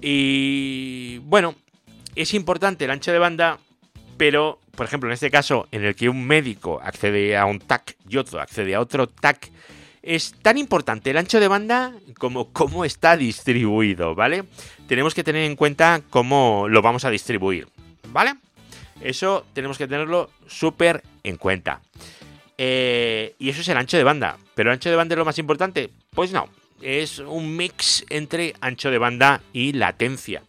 [0.00, 1.56] Y bueno,
[2.16, 3.58] es importante el ancho de banda,
[4.16, 7.96] pero por ejemplo en este caso en el que un médico accede a un TAC
[8.08, 9.50] y otro accede a otro TAC,
[10.02, 14.44] es tan importante el ancho de banda como cómo está distribuido, ¿vale?
[14.88, 17.68] Tenemos que tener en cuenta cómo lo vamos a distribuir,
[18.08, 18.34] ¿vale?
[19.00, 21.80] Eso tenemos que tenerlo súper en cuenta.
[22.58, 24.38] Eh, y eso es el ancho de banda.
[24.54, 25.90] ¿Pero el ancho de banda es lo más importante?
[26.14, 26.48] Pues no.
[26.80, 30.42] Es un mix entre ancho de banda y latencia.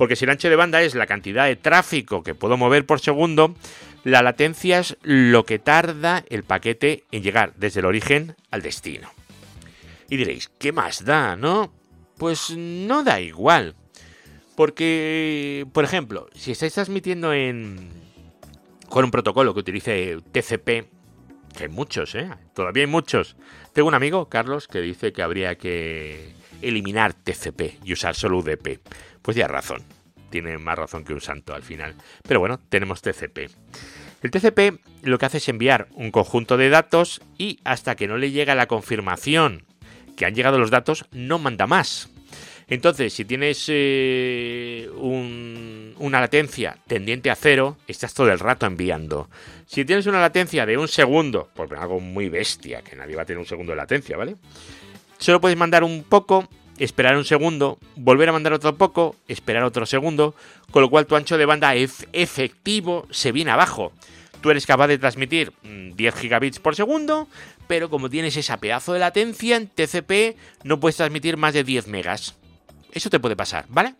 [0.00, 3.00] Porque si el ancho de banda es la cantidad de tráfico que puedo mover por
[3.00, 3.54] segundo,
[4.02, 9.10] la latencia es lo que tarda el paquete en llegar desde el origen al destino.
[10.08, 11.70] Y diréis, ¿qué más da, no?
[12.16, 13.74] Pues no da igual.
[14.56, 17.90] Porque, por ejemplo, si estáis transmitiendo en
[18.88, 20.66] con un protocolo que utilice TCP,
[21.54, 22.30] que hay muchos, ¿eh?
[22.54, 23.36] Todavía hay muchos.
[23.74, 26.32] Tengo un amigo, Carlos, que dice que habría que
[26.62, 28.80] eliminar TCP y usar solo UDP.
[29.22, 29.84] Pues ya razón
[30.30, 31.94] tiene más razón que un santo al final.
[32.26, 33.50] Pero bueno, tenemos TCP.
[34.22, 38.16] El TCP lo que hace es enviar un conjunto de datos y hasta que no
[38.16, 39.64] le llega la confirmación
[40.16, 42.10] que han llegado los datos, no manda más.
[42.68, 49.28] Entonces, si tienes eh, una latencia tendiente a cero, estás todo el rato enviando.
[49.66, 53.24] Si tienes una latencia de un segundo, por algo muy bestia, que nadie va a
[53.24, 54.36] tener un segundo de latencia, ¿vale?
[55.18, 56.48] Solo puedes mandar un poco
[56.80, 60.34] esperar un segundo, volver a mandar otro poco, esperar otro segundo,
[60.70, 63.92] con lo cual tu ancho de banda efectivo se viene abajo.
[64.40, 67.28] Tú eres capaz de transmitir 10 mm, gigabits por segundo,
[67.68, 71.86] pero como tienes esa pedazo de latencia en TCP, no puedes transmitir más de 10
[71.88, 72.36] megas.
[72.92, 73.94] Eso te puede pasar, ¿vale?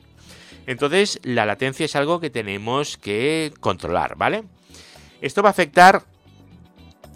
[0.66, 4.44] Entonces, la latencia es algo que tenemos que controlar, ¿vale?
[5.20, 6.02] Esto va a afectar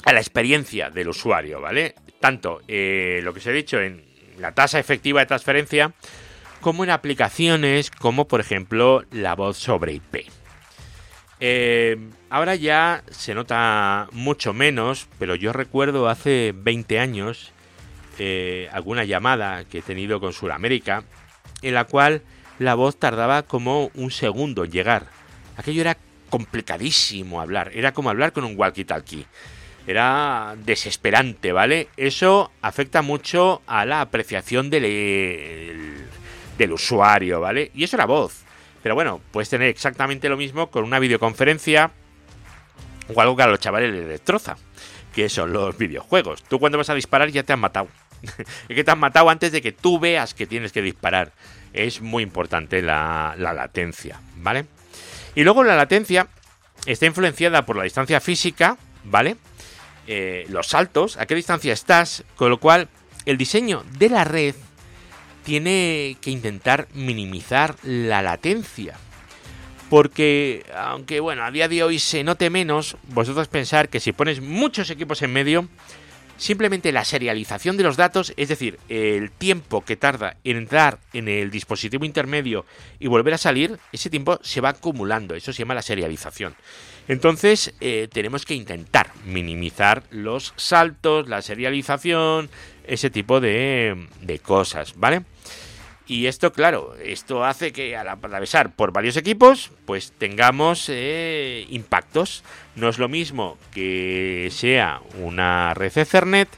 [0.04, 1.94] a la experiencia del usuario, ¿vale?
[2.20, 5.92] Tanto eh, lo que os he dicho en la tasa efectiva de transferencia,
[6.60, 10.26] como en aplicaciones como por ejemplo la voz sobre IP.
[11.40, 11.98] Eh,
[12.30, 17.52] ahora ya se nota mucho menos, pero yo recuerdo hace 20 años
[18.18, 21.04] eh, alguna llamada que he tenido con Sudamérica,
[21.62, 22.22] en la cual
[22.58, 25.06] la voz tardaba como un segundo en llegar.
[25.56, 25.98] Aquello era
[26.30, 29.26] complicadísimo hablar, era como hablar con un walkie-talkie
[29.86, 31.88] era desesperante, ¿vale?
[31.96, 36.06] Eso afecta mucho a la apreciación del,
[36.56, 37.70] del usuario, ¿vale?
[37.74, 38.44] Y eso era voz.
[38.82, 41.90] Pero bueno, puedes tener exactamente lo mismo con una videoconferencia
[43.14, 44.56] o algo que a los chavales les destroza,
[45.14, 46.42] que son los videojuegos.
[46.42, 47.88] Tú cuando vas a disparar ya te han matado.
[48.68, 51.32] es que te han matado antes de que tú veas que tienes que disparar.
[51.72, 54.66] Es muy importante la, la latencia, ¿vale?
[55.34, 56.28] Y luego la latencia
[56.86, 59.36] está influenciada por la distancia física, ¿vale?
[60.06, 62.88] Eh, los saltos, a qué distancia estás, con lo cual
[63.24, 64.54] el diseño de la red
[65.44, 68.98] tiene que intentar minimizar la latencia.
[69.90, 74.40] porque aunque bueno, a día de hoy se note menos, vosotros pensar que si pones
[74.40, 75.68] muchos equipos en medio,
[76.36, 81.28] simplemente la serialización de los datos, es decir, el tiempo que tarda en entrar en
[81.28, 82.64] el dispositivo intermedio
[82.98, 86.54] y volver a salir, ese tiempo se va acumulando, eso se llama la serialización.
[87.06, 92.48] Entonces eh, tenemos que intentar minimizar los saltos, la serialización,
[92.86, 95.22] ese tipo de, de cosas, ¿vale?
[96.06, 102.44] Y esto, claro, esto hace que al atravesar por varios equipos, pues tengamos eh, impactos.
[102.76, 106.48] No es lo mismo que sea una red Ethernet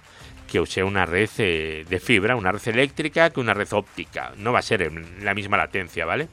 [0.47, 4.33] que sea una red eh, de fibra, una red eléctrica que una red óptica.
[4.37, 6.29] No va a ser la misma latencia, ¿vale?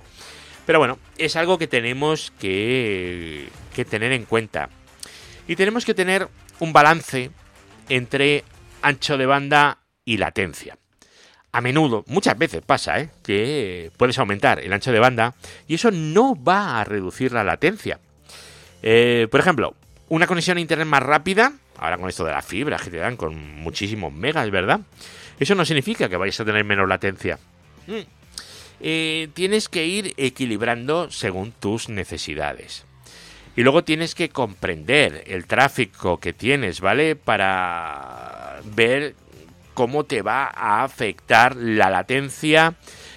[0.65, 4.69] Pero bueno, es algo que tenemos que, que tener en cuenta.
[5.47, 7.31] Y tenemos que tener un balance
[7.89, 8.43] entre
[8.81, 10.77] ancho de banda y latencia
[11.53, 13.09] a menudo, muchas veces pasa, ¿eh?
[13.23, 15.35] que puedes aumentar el ancho de banda
[15.67, 17.99] y eso no va a reducir la latencia.
[18.81, 19.75] Eh, por ejemplo,
[20.09, 23.15] una conexión a internet más rápida, ahora con esto de la fibra que te dan
[23.17, 24.81] con muchísimos megas, ¿verdad?
[25.39, 27.37] Eso no significa que vayas a tener menos latencia.
[27.85, 27.99] Mm.
[28.79, 32.83] Eh, tienes que ir equilibrando según tus necesidades.
[33.55, 37.15] Y luego tienes que comprender el tráfico que tienes, ¿vale?
[37.15, 39.15] Para ver
[39.73, 42.75] cómo te va a afectar la latencia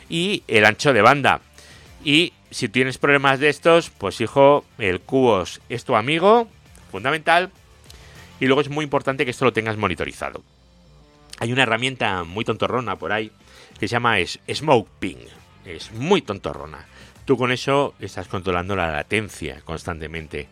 [0.08, 1.40] y el ancho de banda.
[2.04, 6.48] Y si tienes problemas de estos, pues hijo, el QoS es tu amigo,
[6.90, 7.50] fundamental.
[8.38, 10.42] Y luego es muy importante que esto lo tengas monitorizado.
[11.38, 13.30] Hay una herramienta muy tontorrona por ahí
[13.78, 14.16] que se llama
[14.52, 15.26] Smoke Ping.
[15.64, 16.86] Es muy tontorrona.
[17.24, 20.48] Tú con eso estás controlando la latencia constantemente.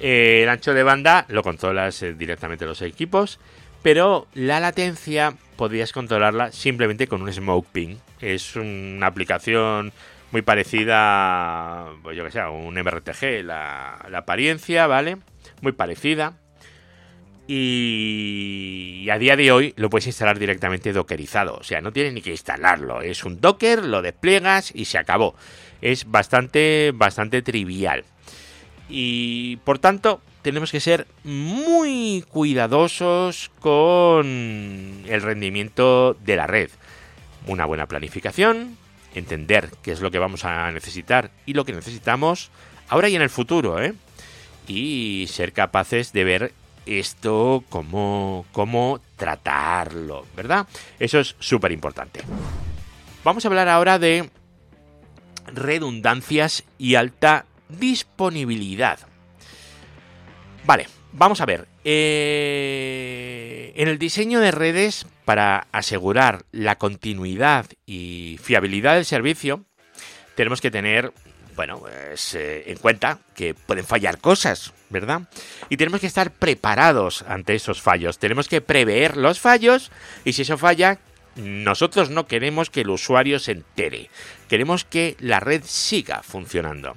[0.00, 3.38] El ancho de banda lo controlas eh, directamente los equipos
[3.82, 7.96] pero la latencia podrías controlarla simplemente con un Smoke Ping.
[8.20, 9.92] Es una aplicación
[10.30, 15.18] muy parecida, pues yo que sé, a un MRTG, la, la apariencia, ¿vale?
[15.62, 16.34] Muy parecida.
[17.50, 21.56] Y a día de hoy lo puedes instalar directamente dockerizado.
[21.56, 23.00] O sea, no tienes ni que instalarlo.
[23.00, 25.34] Es un docker, lo despliegas y se acabó.
[25.80, 28.04] Es bastante, bastante trivial.
[28.90, 34.24] Y por tanto, tenemos que ser muy cuidadosos con
[35.06, 36.70] el rendimiento de la red.
[37.46, 38.78] Una buena planificación,
[39.14, 42.50] entender qué es lo que vamos a necesitar y lo que necesitamos
[42.88, 43.92] ahora y en el futuro, ¿eh?
[44.66, 46.52] Y ser capaces de ver
[46.86, 50.66] esto cómo, cómo tratarlo, ¿verdad?
[50.98, 52.22] Eso es súper importante.
[53.22, 54.30] Vamos a hablar ahora de
[55.52, 59.00] redundancias y alta disponibilidad.
[60.68, 61.66] Vale, vamos a ver.
[61.82, 69.64] Eh, en el diseño de redes, para asegurar la continuidad y fiabilidad del servicio,
[70.34, 71.14] tenemos que tener,
[71.56, 75.22] bueno, pues, eh, en cuenta que pueden fallar cosas, ¿verdad?
[75.70, 78.18] Y tenemos que estar preparados ante esos fallos.
[78.18, 79.90] Tenemos que prever los fallos
[80.26, 80.98] y si eso falla,
[81.36, 84.10] nosotros no queremos que el usuario se entere.
[84.50, 86.94] Queremos que la red siga funcionando.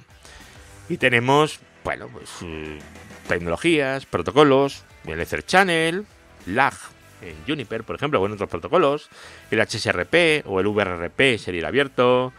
[0.90, 2.28] Y tenemos, bueno, pues
[3.28, 6.04] tecnologías, protocolos, el Ether Channel,
[6.46, 6.74] LAG
[7.46, 9.08] Juniper, por ejemplo, o en otros protocolos,
[9.50, 12.32] el HSRP o el VRRP sería abierto,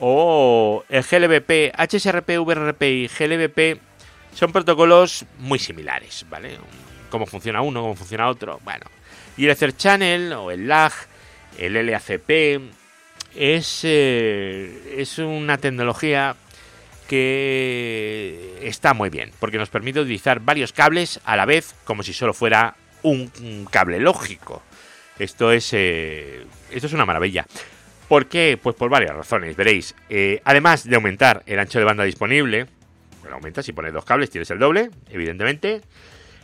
[0.00, 3.80] o el GLBP, HSRP, VRRP y GLBP
[4.34, 6.58] son protocolos muy similares, ¿vale?
[7.10, 8.86] Cómo funciona uno, cómo funciona otro, bueno.
[9.36, 10.92] Y el Ether Channel o el LAG,
[11.58, 12.60] el LACP,
[13.36, 16.36] es, eh, es una tecnología
[17.08, 22.12] que está muy bien, porque nos permite utilizar varios cables a la vez como si
[22.12, 24.62] solo fuera un, cable lógico.
[25.18, 27.46] Esto es, eh, esto es una maravilla.
[28.08, 28.58] ¿Por qué?
[28.60, 29.94] Pues por varias razones, veréis.
[30.08, 32.66] Eh, además de aumentar el ancho de banda disponible,
[33.20, 35.80] bueno, aumenta si pones dos cables, tienes el doble, evidentemente.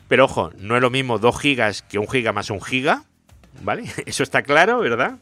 [0.09, 3.05] Pero ojo, no es lo mismo 2 gigas que un giga más un giga,
[3.63, 3.85] ¿vale?
[4.07, 5.19] Eso está claro, ¿verdad?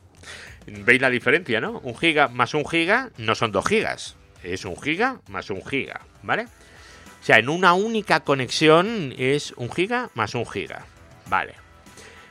[0.67, 1.81] ¿Veis la diferencia, no?
[1.81, 6.01] Un giga más un giga no son 2 gigas, es un giga más un giga,
[6.23, 6.45] ¿vale?
[6.45, 10.85] O sea, en una única conexión es un giga más un giga,
[11.27, 11.55] ¿vale?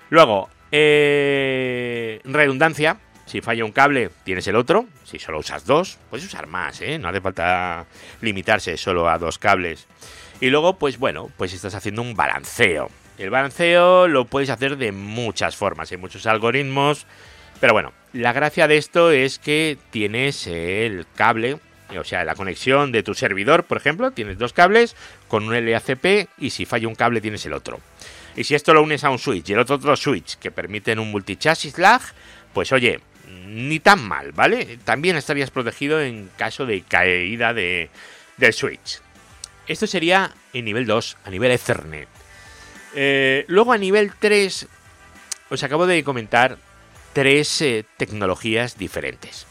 [0.10, 2.98] Luego, eh, redundancia.
[3.26, 4.86] Si falla un cable, tienes el otro.
[5.04, 6.98] Si solo usas dos, puedes usar más, ¿eh?
[6.98, 7.86] No hace falta
[8.22, 9.86] limitarse solo a dos cables.
[10.40, 12.90] Y luego, pues bueno, pues estás haciendo un balanceo.
[13.18, 17.06] El balanceo lo puedes hacer de muchas formas, hay muchos algoritmos.
[17.60, 21.60] Pero bueno, la gracia de esto es que tienes el cable
[21.96, 24.96] o sea, la conexión de tu servidor, por ejemplo, tienes dos cables
[25.28, 27.80] con un LACP y si falla un cable tienes el otro.
[28.36, 31.00] Y si esto lo unes a un switch y el otro otro switch que permiten
[31.00, 32.02] un multichasis lag,
[32.54, 33.00] pues oye,
[33.48, 34.78] ni tan mal, ¿vale?
[34.84, 37.90] También estarías protegido en caso de caída de,
[38.38, 39.00] del switch.
[39.68, 42.08] Esto sería en nivel 2, a nivel Ethernet.
[42.96, 44.68] Eh, luego a nivel 3,
[45.50, 46.58] os acabo de comentar
[47.14, 49.47] tres eh, tecnologías diferentes.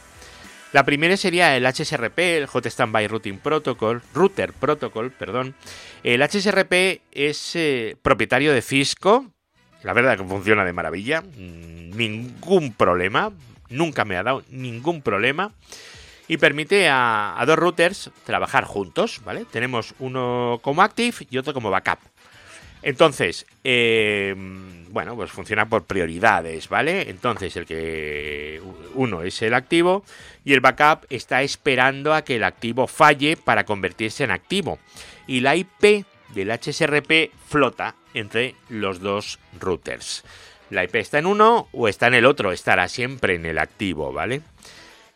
[0.77, 5.55] La primera sería el HSRP, el Hot Standby Routing Protocol, Router Protocol, perdón.
[6.03, 9.25] El HSRP es eh, propietario de Cisco.
[9.83, 11.23] La verdad que funciona de maravilla.
[11.23, 13.33] Mm, ningún problema.
[13.71, 15.51] Nunca me ha dado ningún problema.
[16.29, 19.47] Y permite a, a dos routers trabajar juntos, ¿vale?
[19.51, 22.01] Tenemos uno como active y otro como backup.
[22.87, 24.33] Entonces, eh,
[24.91, 27.11] bueno, pues funciona por prioridades, ¿vale?
[27.11, 28.63] Entonces, el que
[28.95, 30.05] uno es el activo
[30.45, 34.79] y el backup está esperando a que el activo falle para convertirse en activo.
[35.27, 40.23] Y la IP del HSRP flota entre los dos routers.
[40.71, 44.13] La IP está en uno o está en el otro, estará siempre en el activo,
[44.13, 44.43] ¿vale?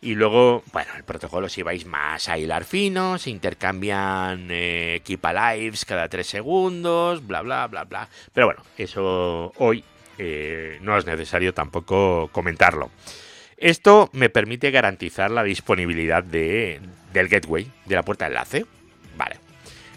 [0.02, 5.24] Y luego, bueno, el protocolo si vais más a hilar fino, se intercambian eh, keep
[5.26, 8.08] alives cada tres segundos, bla, bla, bla, bla.
[8.32, 9.84] Pero bueno, eso hoy
[10.16, 12.90] eh, no es necesario tampoco comentarlo.
[13.58, 16.80] Esto me permite garantizar la disponibilidad de,
[17.12, 18.66] del gateway, de la puerta de enlace.
[19.18, 19.36] Vale.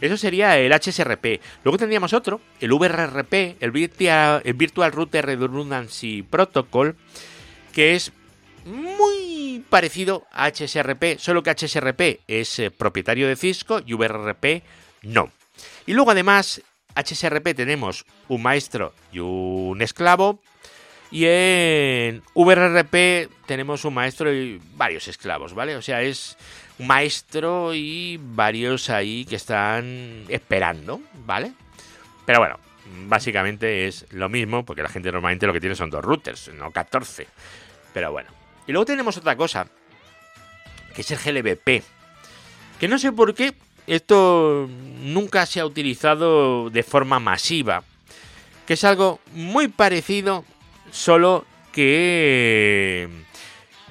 [0.02, 1.40] Eso sería el HSRP.
[1.64, 6.98] Luego tendríamos otro, el VRRP, el Virtual, el Virtual Router Redundancy Protocol,
[7.72, 8.12] que es
[8.66, 9.23] muy
[9.60, 14.64] parecido a HSRP, solo que HSRP es eh, propietario de Cisco y VRRP
[15.04, 15.32] no.
[15.86, 16.62] Y luego además,
[16.96, 20.40] HSRP tenemos un maestro y un esclavo.
[21.12, 25.76] Y en VRRP tenemos un maestro y varios esclavos, ¿vale?
[25.76, 26.38] O sea, es
[26.80, 31.54] un maestro y varios ahí que están esperando, ¿vale?
[32.26, 32.60] Pero bueno,
[33.08, 36.72] básicamente es lo mismo, porque la gente normalmente lo que tiene son dos routers, no
[36.72, 37.28] 14.
[37.94, 38.32] Pero bueno,
[38.68, 39.68] y luego tenemos otra cosa,
[40.94, 41.84] que es el GLBP.
[42.80, 43.54] Que no sé por qué
[43.88, 44.70] esto
[45.02, 47.84] nunca se ha utilizado de forma masiva.
[48.66, 50.46] Que es algo muy parecido,
[50.92, 53.10] solo que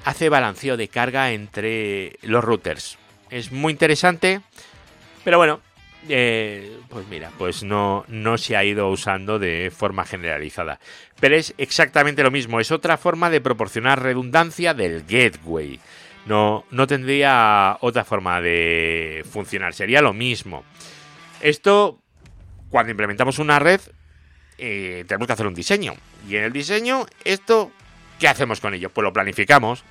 [0.05, 2.97] hace balanceo de carga entre los routers.
[3.29, 4.41] Es muy interesante,
[5.23, 5.59] pero bueno,
[6.09, 10.79] eh, pues mira, pues no, no se ha ido usando de forma generalizada.
[11.19, 15.79] Pero es exactamente lo mismo, es otra forma de proporcionar redundancia del gateway.
[16.25, 20.63] No, no tendría otra forma de funcionar, sería lo mismo.
[21.41, 22.01] Esto,
[22.69, 23.81] cuando implementamos una red,
[24.57, 25.95] eh, tenemos que hacer un diseño.
[26.27, 27.71] Y en el diseño, esto,
[28.19, 28.89] ¿qué hacemos con ello?
[28.89, 29.83] Pues lo planificamos.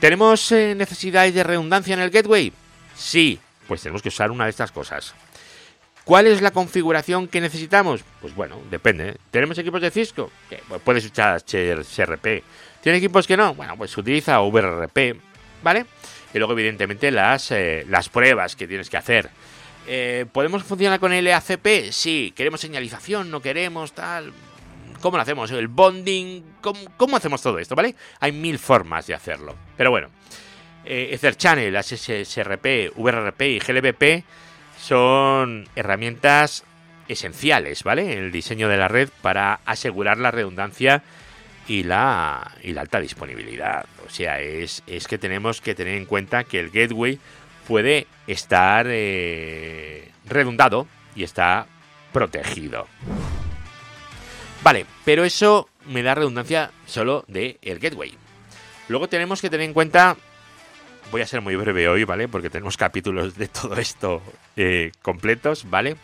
[0.00, 2.52] ¿Tenemos eh, necesidades de redundancia en el gateway?
[2.94, 3.38] Sí,
[3.72, 5.14] pues tenemos que usar una de estas cosas.
[6.04, 8.04] ¿Cuál es la configuración que necesitamos?
[8.20, 9.16] Pues bueno, depende.
[9.30, 10.30] ¿Tenemos equipos de Cisco?
[10.68, 12.44] Pues puedes usar HRP.
[12.82, 13.54] ¿Tiene equipos que no?
[13.54, 15.18] Bueno, pues utiliza VRP,
[15.62, 15.86] ¿vale?
[16.34, 19.30] Y luego, evidentemente, las, eh, las pruebas que tienes que hacer.
[19.86, 21.92] Eh, ¿Podemos funcionar con LACP?
[21.92, 22.34] Sí.
[22.36, 23.30] ¿Queremos señalización?
[23.30, 23.94] ¿No queremos?
[23.94, 24.34] Tal.
[25.00, 25.50] ¿Cómo lo hacemos?
[25.50, 26.42] ¿El bonding?
[26.60, 27.74] ¿Cómo, cómo hacemos todo esto?
[27.74, 27.96] ¿Vale?
[28.20, 29.56] Hay mil formas de hacerlo.
[29.78, 30.10] Pero bueno,
[30.84, 34.24] eh, Ether Channel, SSRP, VRP y GLBP
[34.78, 36.64] son herramientas
[37.08, 38.12] esenciales, ¿vale?
[38.12, 41.02] En el diseño de la red para asegurar la redundancia
[41.68, 43.86] y la, y la alta disponibilidad.
[44.06, 47.18] O sea, es, que tenemos que tener en cuenta que el gateway
[47.68, 51.66] puede estar eh, redundado y está
[52.12, 52.88] protegido.
[54.62, 58.14] Vale, pero eso me da redundancia solo del el gateway.
[58.88, 60.16] Luego tenemos que tener en cuenta
[61.12, 62.26] voy a ser muy breve hoy, ¿vale?
[62.26, 64.22] Porque tenemos capítulos de todo esto
[64.56, 65.96] eh, completos, ¿vale?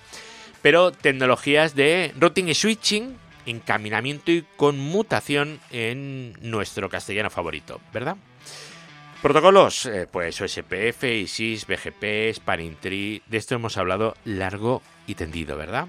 [0.63, 8.17] Pero tecnologías de routing y switching, encaminamiento y conmutación en nuestro castellano favorito, ¿verdad?
[9.23, 15.57] Protocolos, eh, pues OSPF, ISIS, BGP, Spanning Tree, de esto hemos hablado largo y tendido,
[15.57, 15.89] ¿verdad?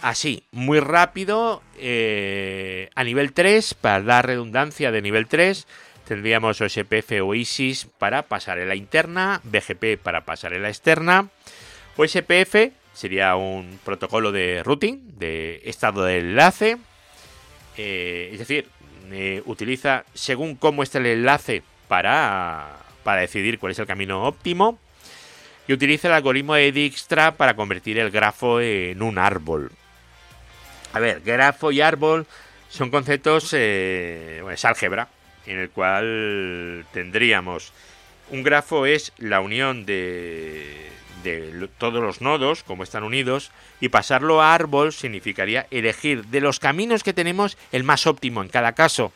[0.00, 5.66] Así, muy rápido, eh, a nivel 3, para dar redundancia de nivel 3,
[6.10, 11.28] tendríamos OSPF o ISIS para pasarela interna, BGP para pasarela externa.
[11.96, 16.78] OSPF sería un protocolo de routing, de estado de enlace.
[17.76, 18.66] Eh, es decir,
[19.12, 24.80] eh, utiliza según cómo está el enlace para, para decidir cuál es el camino óptimo.
[25.68, 29.70] Y utiliza el algoritmo de Dijkstra para convertir el grafo en un árbol.
[30.92, 32.26] A ver, grafo y árbol
[32.68, 35.08] son conceptos, eh, bueno, es álgebra,
[35.50, 37.72] en el cual tendríamos
[38.30, 40.88] un grafo es la unión de,
[41.78, 47.02] todos los nodos, como están unidos, y pasarlo a árbol significaría elegir de los caminos
[47.02, 49.12] que tenemos el más óptimo en cada caso,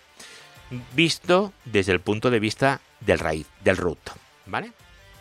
[0.95, 4.11] visto desde el punto de vista del raíz, del root,
[4.47, 4.73] ¿vale?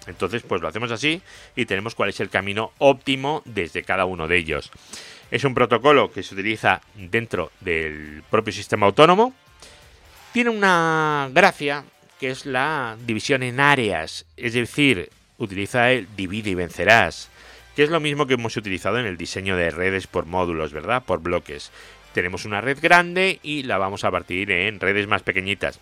[0.08, 1.22] Entonces, pues lo hacemos así
[1.56, 4.72] y tenemos cuál es el camino óptimo desde cada uno de ellos.
[5.32, 9.34] Es un protocolo que se utiliza dentro del propio sistema autónomo.
[10.34, 11.86] Tiene una gracia
[12.20, 17.30] que es la división en áreas, es decir, utiliza el divide y vencerás,
[17.76, 21.04] que es lo mismo que hemos utilizado en el diseño de redes por módulos, ¿verdad?
[21.04, 21.72] Por bloques
[22.14, 25.80] tenemos una red grande y la vamos a partir en redes más pequeñitas.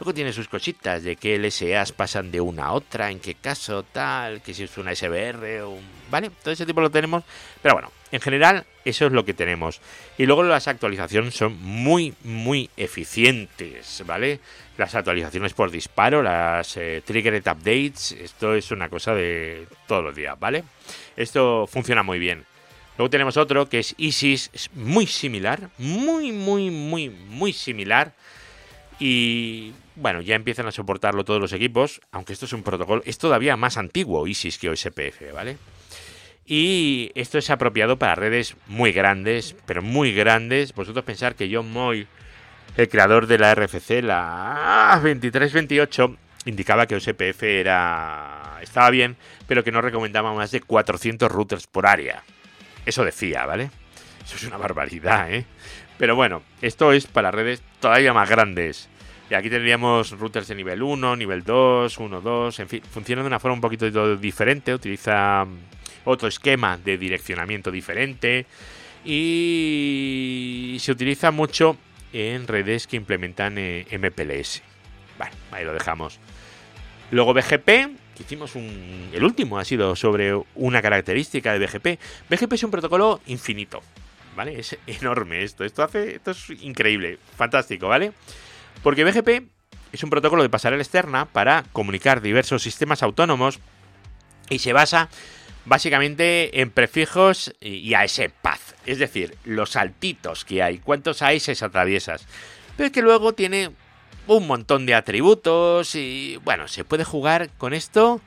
[0.00, 3.84] Luego tiene sus cositas de qué LSAs pasan de una a otra, en qué caso
[3.84, 5.80] tal, que si es una SBR un...
[6.10, 6.30] ¿Vale?
[6.42, 7.22] Todo ese tipo lo tenemos.
[7.62, 9.80] Pero bueno, en general eso es lo que tenemos.
[10.18, 14.38] Y luego las actualizaciones son muy, muy eficientes, ¿vale?
[14.78, 20.14] Las actualizaciones por disparo, las eh, triggered updates, esto es una cosa de todos los
[20.14, 20.62] días, ¿vale?
[21.16, 22.44] Esto funciona muy bien.
[22.96, 28.12] Luego tenemos otro que es ISIS, es muy similar, muy, muy, muy, muy similar.
[29.00, 33.18] Y bueno, ya empiezan a soportarlo todos los equipos, aunque esto es un protocolo, es
[33.18, 35.56] todavía más antiguo ISIS que OSPF, ¿vale?
[36.46, 40.74] Y esto es apropiado para redes muy grandes, pero muy grandes.
[40.74, 42.06] Vosotros pensar que John Moy,
[42.76, 46.16] el creador de la RFC, la 2328,
[46.46, 49.16] indicaba que OSPF era estaba bien,
[49.46, 52.22] pero que no recomendaba más de 400 routers por área.
[52.84, 53.70] Eso decía, ¿vale?
[54.24, 55.46] Eso es una barbaridad, ¿eh?
[55.96, 58.88] Pero bueno, esto es para redes todavía más grandes.
[59.30, 63.28] Y aquí tendríamos routers de nivel 1, nivel 2, 1, 2, en fin, funciona de
[63.28, 65.46] una forma un poquito diferente, utiliza
[66.04, 68.46] otro esquema de direccionamiento diferente
[69.04, 71.76] y se utiliza mucho
[72.12, 74.62] en redes que implementan eh, MPLS.
[75.18, 76.18] Vale, ahí lo dejamos.
[77.10, 77.68] Luego BGP,
[78.18, 79.10] hicimos un...
[79.12, 82.00] El último ha sido sobre una característica de BGP.
[82.30, 83.82] BGP es un protocolo infinito,
[84.36, 84.58] ¿vale?
[84.58, 85.64] Es enorme esto.
[85.64, 86.16] Esto hace...
[86.16, 88.12] Esto es increíble, fantástico, ¿vale?
[88.82, 89.48] Porque BGP
[89.92, 93.60] es un protocolo de pasarela externa para comunicar diversos sistemas autónomos
[94.50, 95.08] y se basa
[95.64, 102.26] básicamente en prefijos y ese path, es decir, los saltitos que hay, cuántos AS atraviesas.
[102.76, 103.70] Pero que luego tiene
[104.26, 108.20] un montón de atributos y bueno, se puede jugar con esto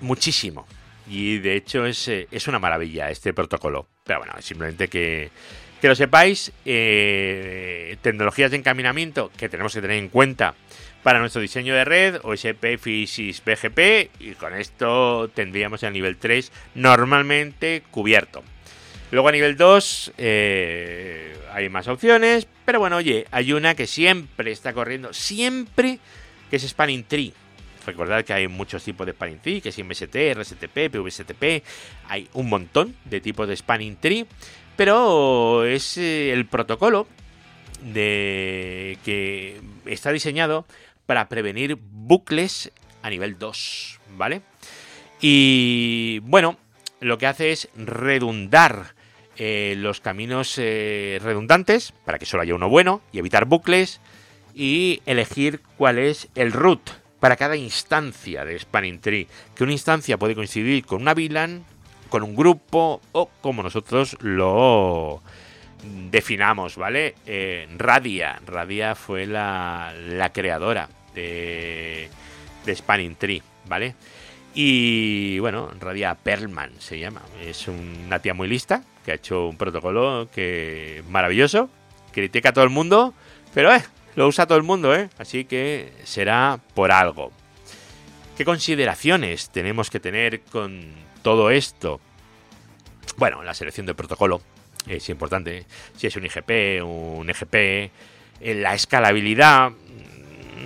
[0.00, 0.66] muchísimo.
[1.08, 3.86] Y de hecho es, eh, es una maravilla este protocolo.
[4.04, 5.30] Pero bueno, simplemente que,
[5.80, 10.54] que lo sepáis, eh, tecnologías de encaminamiento que tenemos que tener en cuenta
[11.06, 16.50] para nuestro diseño de red, OSP, FISIS, BGP, y con esto tendríamos el nivel 3
[16.74, 18.42] normalmente cubierto.
[19.12, 24.50] Luego a nivel 2 eh, hay más opciones, pero bueno, oye, hay una que siempre
[24.50, 26.00] está corriendo, siempre,
[26.50, 27.32] que es Spanning Tree.
[27.86, 31.62] Recordad que hay muchos tipos de Spanning Tree, que es MST, RSTP, PVSTP,
[32.08, 34.26] hay un montón de tipos de Spanning Tree,
[34.74, 37.06] pero es eh, el protocolo
[37.80, 40.66] de que está diseñado
[41.06, 44.42] para prevenir bucles a nivel 2, ¿vale?
[45.20, 46.58] Y bueno,
[47.00, 48.94] lo que hace es redundar
[49.36, 54.00] eh, los caminos eh, redundantes para que solo haya uno bueno y evitar bucles
[54.54, 56.80] y elegir cuál es el root
[57.20, 59.28] para cada instancia de Spanning Tree.
[59.54, 61.64] Que una instancia puede coincidir con una VLAN,
[62.08, 65.22] con un grupo o como nosotros lo
[66.10, 67.14] definamos, ¿vale?
[67.26, 68.40] Eh, Radia.
[68.46, 72.08] Radia fue la, la creadora de,
[72.64, 73.94] de Spanning Tree, ¿vale?
[74.54, 77.22] Y bueno, Radia Perlman se llama.
[77.42, 81.68] Es una tía muy lista que ha hecho un protocolo que maravilloso.
[82.12, 83.12] Critica a todo el mundo,
[83.52, 83.82] pero eh,
[84.14, 85.10] lo usa todo el mundo, ¿eh?
[85.18, 87.30] Así que será por algo.
[88.38, 92.00] ¿Qué consideraciones tenemos que tener con todo esto?
[93.18, 94.40] Bueno, la selección del protocolo
[94.86, 95.64] es importante.
[95.96, 97.90] Si es un IGP, un EGP,
[98.40, 99.72] la escalabilidad,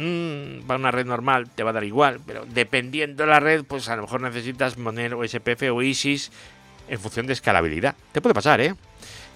[0.00, 3.64] Mm, para una red normal te va a dar igual, pero dependiendo de la red,
[3.64, 6.32] pues a lo mejor necesitas poner OSPF o ISIS
[6.88, 7.96] en función de escalabilidad.
[8.12, 8.74] Te puede pasar, ¿eh?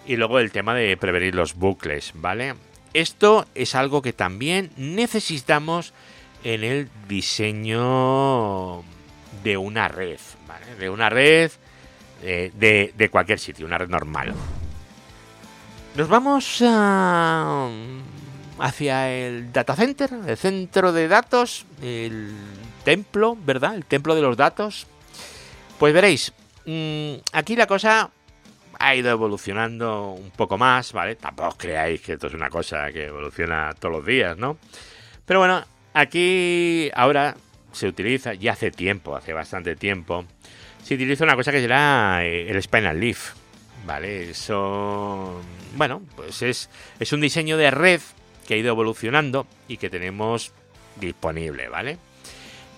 [0.07, 2.55] Y luego el tema de prevenir los bucles, ¿vale?
[2.95, 5.93] Esto es algo que también necesitamos
[6.45, 8.83] en el diseño
[9.43, 10.77] de una red, ¿vale?
[10.77, 11.51] De una red
[12.23, 14.33] eh, de, de cualquier sitio, una red normal.
[15.95, 17.71] Nos vamos a
[18.59, 22.33] hacia el data center, el centro de datos, el
[22.85, 23.77] templo, ¿verdad?
[23.77, 24.89] El templo de los datos.
[25.79, 26.33] Pues veréis,
[26.67, 28.11] mm, aquí la cosa
[28.77, 31.15] ha ido evolucionando un poco más, ¿vale?
[31.15, 34.59] Tampoco creáis que esto es una cosa que evoluciona todos los días, ¿no?
[35.25, 37.37] Pero bueno, aquí ahora
[37.73, 40.25] se utiliza, ya hace tiempo, hace bastante tiempo,
[40.83, 43.35] se utiliza una cosa que será eh, el Spinal Leaf,
[43.87, 44.31] ¿vale?
[44.31, 45.41] Eso,
[45.77, 46.71] bueno, pues es,
[47.01, 48.01] es un diseño de red
[48.47, 50.53] que ha ido evolucionando y que tenemos
[51.01, 51.99] disponible, ¿vale?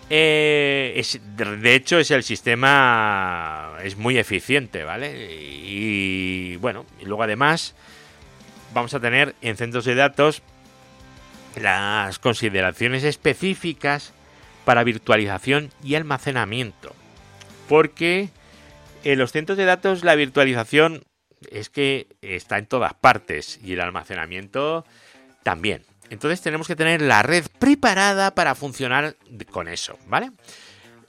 [0.09, 3.73] Eh, es, de hecho, es el sistema.
[3.83, 5.35] Es muy eficiente, ¿vale?
[5.35, 7.75] Y bueno, y luego además
[8.73, 10.43] vamos a tener en centros de datos
[11.61, 14.13] las consideraciones específicas
[14.65, 16.95] para virtualización y almacenamiento.
[17.69, 18.29] Porque
[19.13, 21.05] en los centros de datos la virtualización
[21.51, 24.85] es que está en todas partes y el almacenamiento
[25.43, 25.85] también.
[26.11, 29.17] Entonces tenemos que tener la red preparada para funcionar
[29.51, 30.31] con eso, ¿vale?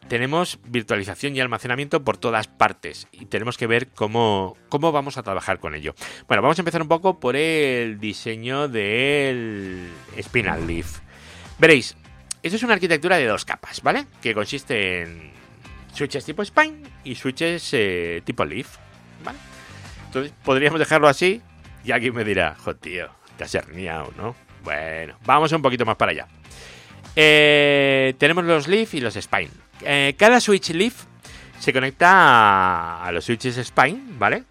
[0.10, 5.24] Tenemos virtualización y almacenamiento por todas partes y tenemos que ver cómo, cómo vamos a
[5.24, 5.96] trabajar con ello.
[6.28, 9.90] Bueno, vamos a empezar un poco por el diseño del
[10.22, 11.00] Spinal Leaf.
[11.58, 11.98] Veréis,
[12.44, 14.06] esto es una arquitectura de dos capas, ¿vale?
[14.22, 15.37] Que consiste en
[15.98, 18.78] switches tipo Spine y switches eh, tipo Leaf,
[19.24, 19.38] ¿vale?
[20.06, 21.42] Entonces podríamos dejarlo así
[21.84, 24.36] y alguien me dirá, joder, tío, te has herniado, ¿no?
[24.64, 26.28] Bueno, vamos un poquito más para allá.
[27.16, 29.50] Eh, tenemos los Leaf y los Spine.
[29.82, 31.06] Eh, cada switch Leaf
[31.60, 34.44] se conecta a, los switches Spine, ¿vale?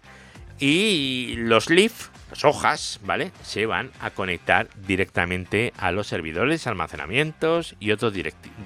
[0.59, 2.09] Y los Leaf,
[2.45, 3.31] hojas, ¿vale?
[3.43, 8.13] Se van a conectar directamente a los servidores, almacenamientos y otros,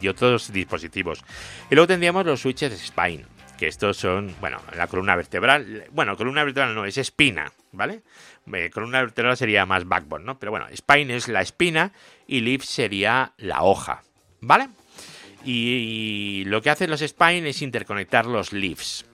[0.01, 1.23] y otros dispositivos.
[1.69, 3.25] Y luego tendríamos los switches Spine,
[3.61, 5.85] que estos son, bueno, la columna vertebral.
[5.91, 8.01] Bueno, columna vertebral no, es espina, ¿vale?
[8.73, 10.39] columna vertebral sería más backbone, ¿no?
[10.39, 11.91] Pero bueno, spine es la espina
[12.25, 14.01] y leaf sería la hoja,
[14.39, 14.69] ¿vale?
[15.45, 19.05] Y, lo que hacen los spine es interconectar los leaves.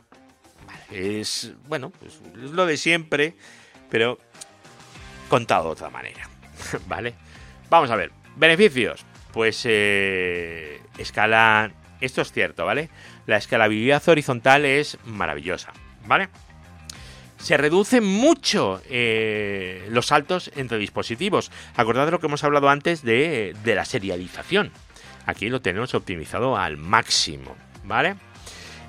[0.92, 3.36] es, bueno, pues es lo de siempre,
[3.90, 4.18] pero
[5.30, 6.30] contado de otra manera,
[6.88, 7.14] ¿vale?
[7.70, 9.06] Vamos a ver, beneficios.
[9.34, 11.72] Pues eh, escala,
[12.02, 12.90] esto es cierto, ¿vale?
[13.28, 15.74] La escalabilidad horizontal es maravillosa,
[16.06, 16.30] ¿vale?
[17.38, 21.52] se reducen mucho eh, los saltos entre dispositivos.
[21.76, 24.72] Acordad de lo que hemos hablado antes de, la serialización.
[25.26, 28.16] Aquí lo tenemos optimizado al máximo, ¿vale?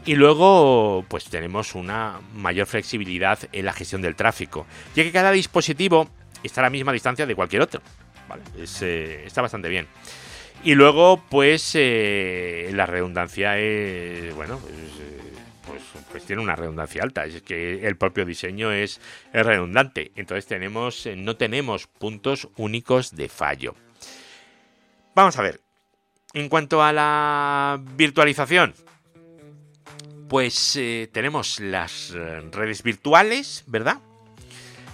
[0.07, 5.33] Y luego, pues tenemos una mayor flexibilidad en la gestión del tráfico, ya que cada
[5.33, 6.09] dispositivo
[6.43, 7.81] está a la misma distancia de cualquier otro.
[8.29, 8.43] ¿vale?
[8.57, 9.87] Eh, está bastante bien.
[10.65, 14.59] Y luego, pues, eh, la redundancia es, bueno,
[15.69, 17.25] pues, pues, pues, tiene una redundancia alta.
[17.25, 19.01] Es que el propio diseño es,
[19.33, 20.13] redundante.
[20.17, 23.75] Entonces tenemos, eh, no tenemos puntos únicos de fallo.
[25.15, 25.61] Vamos a ver.
[26.35, 28.75] En cuanto a la virtualización,
[30.29, 33.99] pues eh, tenemos las eh, redes virtuales, ¿verdad?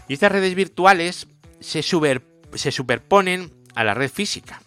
[0.09, 1.27] Y estas redes virtuales
[1.65, 4.61] se, se superponen a la red física.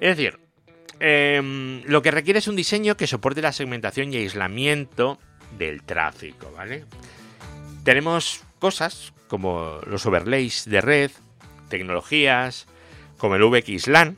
[0.00, 0.42] Es decir,
[1.04, 5.18] Em, lo que requiere es un diseño que soporte la segmentación y aislamiento
[5.58, 6.84] del tráfico, ¿vale?
[7.82, 11.10] Tenemos cosas como los overlays de red,
[11.68, 12.68] tecnologías
[13.18, 14.16] como el VXLAN,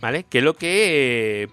[0.00, 0.24] ¿vale?
[0.24, 1.48] Que lo que,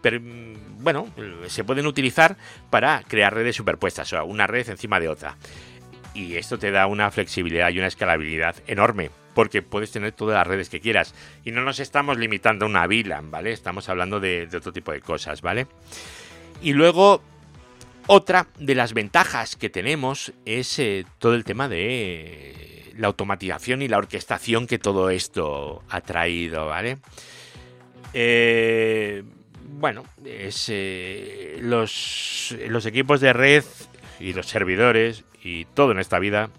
[0.79, 1.13] bueno,
[1.45, 2.35] se pueden utilizar
[2.71, 5.37] para crear redes superpuestas, o sea, una red encima de otra.
[6.15, 10.47] Y esto te da una flexibilidad y una escalabilidad enorme porque puedes tener todas las
[10.47, 11.13] redes que quieras.
[11.43, 13.51] Y no nos estamos limitando a una VLAN, ¿vale?
[13.51, 15.67] Estamos hablando de, otro tipo de cosas, ¿vale?
[16.63, 17.21] Y luego,
[18.07, 23.89] otra de las ventajas que tenemos es eh, todo el tema de la automatización y
[23.89, 26.97] la orquestación que todo esto ha traído, ¿vale?
[28.13, 29.23] Eh,
[29.67, 33.65] bueno, es, eh, los, los equipos de red
[34.21, 36.49] y los servidores y todo en esta vida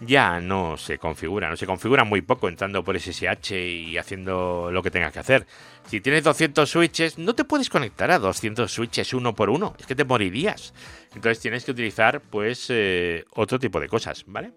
[0.00, 4.82] ya no se configura, no se configura muy poco entrando por SSH y haciendo lo
[4.82, 5.46] que tengas que hacer.
[5.86, 9.86] Si tienes 200 switches, no te puedes conectar a 200 switches uno por uno, es
[9.86, 10.74] que te morirías.
[11.14, 14.52] Entonces tienes que utilizar pues eh, otro tipo de cosas, ¿vale?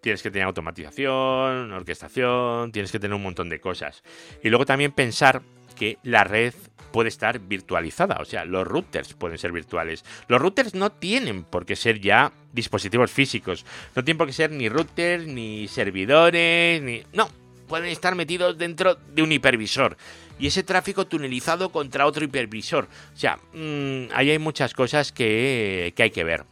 [0.00, 4.02] Tienes que tener automatización, orquestación, tienes que tener un montón de cosas.
[4.42, 5.42] Y luego también pensar
[5.76, 6.54] que la red
[6.92, 10.04] puede estar virtualizada, o sea, los routers pueden ser virtuales.
[10.28, 13.64] Los routers no tienen por qué ser ya dispositivos físicos,
[13.94, 17.02] no tienen por qué ser ni routers, ni servidores, ni...
[17.12, 17.28] No,
[17.70, 19.96] pueden estar metidos dentro de un hipervisor.
[20.38, 22.88] Y ese tráfico tunelizado contra otro hipervisor.
[23.14, 26.44] O sea, mm, ahí hay muchas cosas que, hay que ver.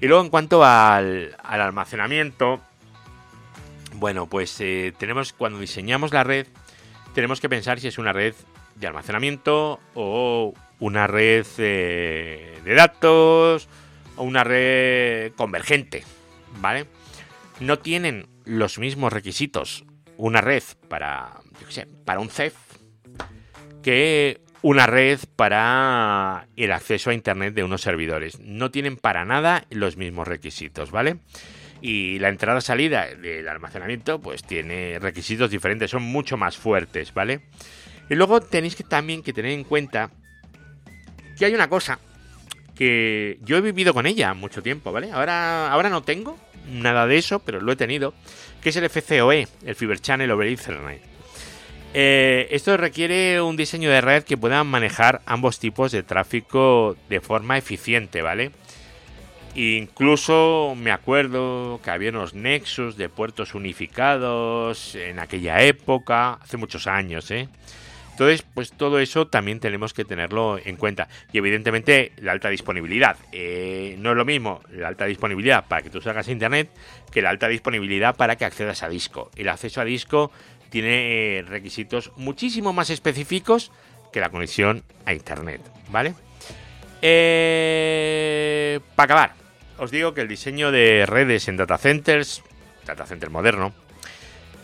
[0.00, 2.60] Y luego en cuanto al, almacenamiento,
[3.94, 6.46] bueno, pues eh, tenemos cuando diseñamos la red,
[7.14, 8.34] tenemos que pensar si es una red
[8.76, 13.68] de almacenamiento o una red eh, de datos
[14.16, 16.04] o una red convergente,
[16.60, 16.86] ¿vale?
[17.60, 19.84] No tienen los mismos requisitos
[20.16, 22.54] una red para, yo sé, para un CEF
[23.82, 28.40] que una red para el acceso a Internet de unos servidores.
[28.40, 31.18] No tienen para nada los mismos requisitos, ¿vale?
[31.80, 37.42] Y la entrada-salida del almacenamiento pues tiene requisitos diferentes, son mucho más fuertes, ¿vale?
[38.08, 40.10] Y luego tenéis que también que tener en cuenta
[41.36, 41.98] que hay una cosa
[42.74, 45.10] que yo he vivido con ella mucho tiempo, ¿vale?
[45.10, 46.38] Ahora, ahora no tengo
[46.70, 48.14] nada de eso, pero lo he tenido,
[48.60, 51.00] que es el FCOE, el Fiber Channel Over Ethernet.
[51.94, 57.20] Eh, esto requiere un diseño de red que pueda manejar ambos tipos de tráfico de
[57.20, 58.50] forma eficiente, ¿vale?
[59.54, 66.86] Incluso me acuerdo que había unos nexos de puertos unificados en aquella época, hace muchos
[66.86, 67.48] años, ¿eh?
[68.16, 71.06] Entonces, pues todo eso también tenemos que tenerlo en cuenta.
[71.34, 73.18] Y evidentemente la alta disponibilidad.
[73.30, 76.70] Eh, no es lo mismo la alta disponibilidad para que tú salgas a internet
[77.12, 79.30] que la alta disponibilidad para que accedas a disco.
[79.36, 80.32] El acceso a disco
[80.70, 83.70] tiene requisitos muchísimo más específicos
[84.14, 85.60] que la conexión a internet,
[85.90, 86.14] ¿vale?
[87.02, 89.34] Eh, para acabar,
[89.76, 92.42] os digo que el diseño de redes en data centers,
[92.86, 93.74] data center moderno,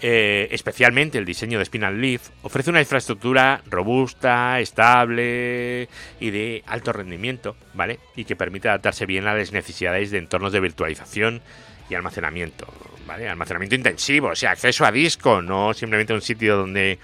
[0.05, 5.89] eh, especialmente el diseño de Spinal Leaf, ofrece una infraestructura robusta, estable
[6.19, 8.01] y de alto rendimiento, ¿vale?
[8.17, 11.41] Y que permite adaptarse bien a las necesidades de entornos de virtualización
[11.89, 12.67] y almacenamiento,
[13.07, 13.29] ¿vale?
[13.29, 16.99] Almacenamiento intensivo, o sea, acceso a disco, no simplemente un sitio donde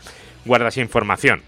[0.45, 1.43] guardas información.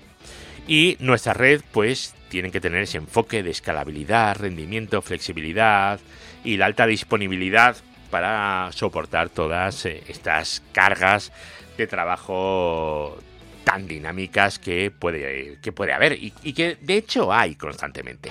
[0.68, 5.98] Y nuestra red, pues, tiene que tener ese enfoque de escalabilidad, rendimiento, flexibilidad
[6.44, 7.76] y la alta disponibilidad
[8.10, 11.32] para soportar todas eh, estas cargas
[11.76, 13.18] de trabajo
[13.64, 18.30] tan dinámicas que puede, que puede haber y, y que de hecho hay constantemente.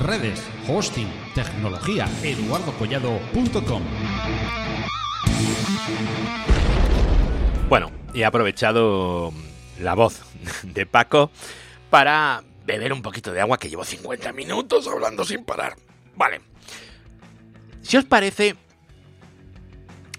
[0.00, 3.82] Redes, hosting, tecnología, eduardocollado.com.
[7.68, 9.32] Bueno, he aprovechado
[9.80, 10.22] la voz
[10.62, 11.30] de Paco
[11.90, 15.76] para beber un poquito de agua que llevo 50 minutos hablando sin parar.
[16.16, 16.40] Vale.
[17.82, 18.56] Si os parece,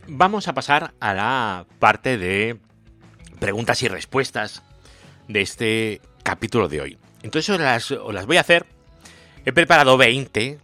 [0.07, 2.59] vamos a pasar a la parte de
[3.39, 4.63] preguntas y respuestas
[5.27, 6.97] de este capítulo de hoy.
[7.23, 7.59] Entonces os
[8.13, 8.65] las, voy a hacer.
[9.45, 10.59] He preparado 20,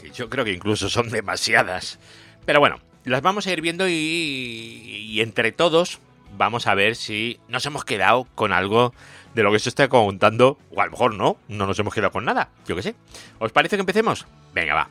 [0.00, 1.98] que yo creo que incluso son demasiadas.
[2.44, 5.98] Pero bueno, las vamos a ir viendo y, y entre todos
[6.36, 8.92] vamos a ver si nos hemos quedado con algo
[9.34, 12.12] de lo que se está contando, o a lo mejor no, no nos hemos quedado
[12.12, 12.94] con nada, yo qué sé.
[13.38, 14.26] ¿Os parece que empecemos?
[14.52, 14.88] Venga, va.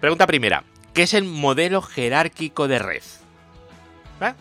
[0.00, 0.64] Pregunta primera,
[0.94, 3.02] ¿qué es el modelo jerárquico de red?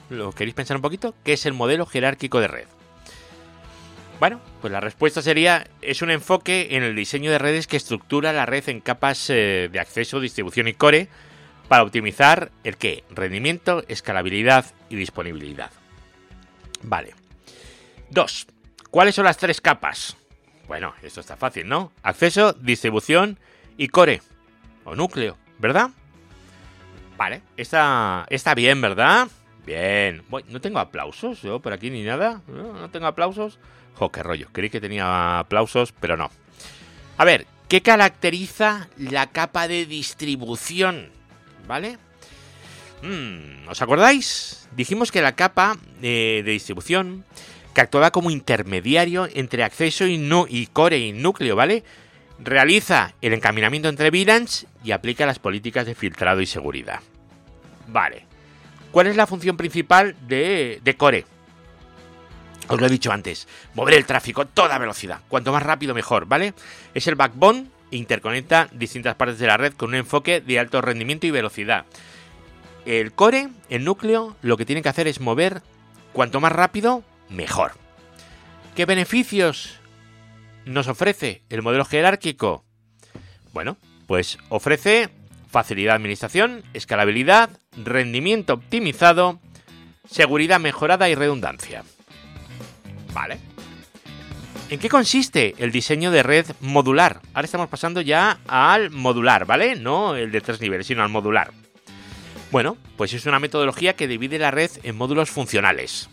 [0.09, 1.15] ¿Lo queréis pensar un poquito?
[1.23, 2.67] ¿Qué es el modelo jerárquico de red?
[4.19, 8.33] Bueno, pues la respuesta sería, es un enfoque en el diseño de redes que estructura
[8.33, 11.07] la red en capas eh, de acceso, distribución y core
[11.69, 13.05] para optimizar el qué?
[13.09, 15.71] Rendimiento, escalabilidad y disponibilidad.
[16.81, 17.13] Vale.
[18.09, 18.47] 2.
[18.91, 20.17] ¿Cuáles son las tres capas?
[20.67, 21.91] Bueno, esto está fácil, ¿no?
[22.01, 23.39] Acceso, distribución
[23.77, 24.21] y core.
[24.83, 25.91] O núcleo, ¿verdad?
[27.17, 29.27] Vale, está, está bien, ¿verdad?
[29.65, 30.23] Bien.
[30.47, 32.41] no tengo aplausos yo por aquí ni nada.
[32.47, 33.59] No, no tengo aplausos.
[33.95, 34.47] Jo, qué rollo.
[34.51, 36.31] Creí que tenía aplausos, pero no.
[37.17, 41.11] A ver, ¿qué caracteriza la capa de distribución?
[41.67, 41.97] ¿Vale?
[43.03, 44.67] Mm, ¿Os acordáis?
[44.75, 47.25] Dijimos que la capa eh, de distribución
[47.79, 51.85] que actuaba como intermediario entre acceso y, no, y core y núcleo, ¿vale?
[52.37, 56.99] Realiza el encaminamiento entre VLANs y aplica las políticas de filtrado y seguridad.
[57.87, 58.25] Vale.
[58.91, 61.25] ¿Cuál es la función principal de, de Core?
[62.67, 66.25] Os lo he dicho antes, mover el tráfico a toda velocidad, cuanto más rápido mejor,
[66.25, 66.53] ¿vale?
[66.93, 70.81] Es el backbone e interconecta distintas partes de la red con un enfoque de alto
[70.81, 71.85] rendimiento y velocidad.
[72.85, 75.61] El core, el núcleo, lo que tiene que hacer es mover
[76.11, 77.73] cuanto más rápido mejor.
[78.75, 79.79] ¿Qué beneficios
[80.65, 82.63] nos ofrece el modelo jerárquico?
[83.53, 83.77] Bueno,
[84.07, 85.09] pues ofrece
[85.49, 89.39] facilidad de administración, escalabilidad, rendimiento optimizado,
[90.09, 91.83] seguridad mejorada y redundancia.
[93.13, 93.39] Vale.
[94.69, 97.21] ¿En qué consiste el diseño de red modular?
[97.33, 99.75] Ahora estamos pasando ya al modular, ¿vale?
[99.75, 101.51] No el de tres niveles, sino al modular.
[102.51, 106.09] Bueno, pues es una metodología que divide la red en módulos funcionales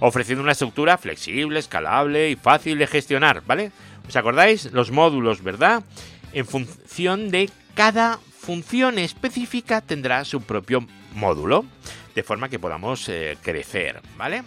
[0.00, 3.72] ofreciendo una estructura flexible, escalable y fácil de gestionar, ¿vale?
[4.08, 4.72] ¿Os acordáis?
[4.72, 5.82] Los módulos, ¿verdad?
[6.32, 11.64] En función de cada función específica tendrá su propio módulo,
[12.14, 14.42] de forma que podamos eh, crecer, ¿vale?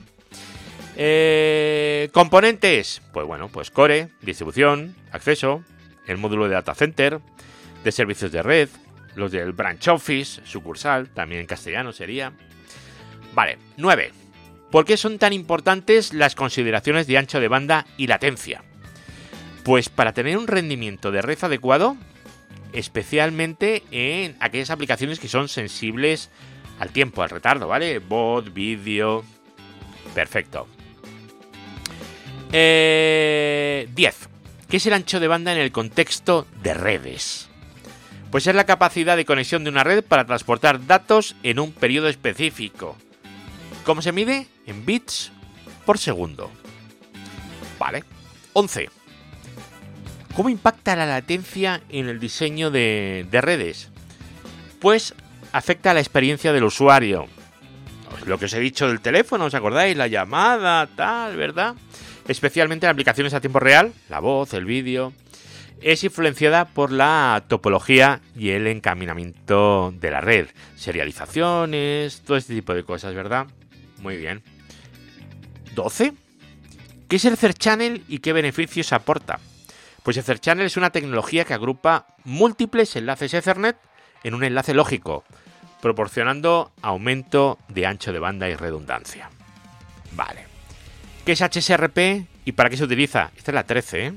[0.96, 5.64] Eh, componentes, pues bueno, pues core, distribución, acceso,
[6.08, 7.20] el módulo de data center,
[7.84, 8.70] de servicios de red,
[9.16, 12.34] los del branch office, sucursal, también en castellano sería.
[13.34, 14.21] Vale, 9.
[14.72, 18.64] ¿Por qué son tan importantes las consideraciones de ancho de banda y latencia?
[19.66, 21.98] Pues para tener un rendimiento de red adecuado,
[22.72, 26.30] especialmente en aquellas aplicaciones que son sensibles
[26.80, 28.00] al tiempo, al retardo, ¿vale?
[28.00, 29.26] Bot, vídeo.
[30.16, 30.68] Perfecto.
[32.54, 34.30] Eh, 10.
[34.70, 37.50] ¿Qué es el ancho de banda en el contexto de redes?
[38.32, 42.08] Pues es la capacidad de conexión de una red para transportar datos en un periodo
[42.08, 42.96] específico.
[43.84, 44.48] ¿Cómo se mide?
[44.66, 45.32] En bits
[45.86, 46.52] por segundo.
[47.80, 48.04] Vale.
[48.54, 48.90] 11.
[50.36, 53.90] ¿Cómo impacta la latencia en el diseño de, de redes?
[54.80, 55.14] Pues
[55.52, 57.28] afecta a la experiencia del usuario.
[58.26, 59.98] Lo que os he dicho del teléfono, ¿os acordáis?
[59.98, 61.76] La llamada, tal, ¿verdad?
[62.28, 65.14] Especialmente en aplicaciones a tiempo real, la voz, el vídeo.
[65.82, 70.48] Es influenciada por la topología y el encaminamiento de la red.
[70.76, 73.48] Serializaciones, todo este tipo de cosas, ¿verdad?
[74.02, 74.44] Muy bien.
[75.76, 76.14] 12.
[77.08, 79.40] ¿Qué es el Third Channel y qué beneficios aporta?
[80.04, 83.78] Pues el Third Channel es una tecnología que agrupa múltiples enlaces Ethernet
[84.24, 85.24] en un enlace lógico,
[85.82, 89.30] proporcionando aumento de ancho de banda y redundancia.
[90.14, 90.46] Vale.
[91.26, 93.32] ¿Qué es HSRP y para qué se utiliza?
[93.38, 94.06] Esta es la 13.
[94.06, 94.14] ¿eh?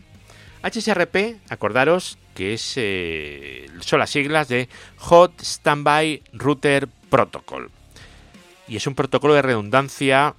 [0.63, 7.71] HSRP, acordaros que es, eh, son las siglas de Hot Standby Router Protocol.
[8.67, 10.35] Y es un protocolo de redundancia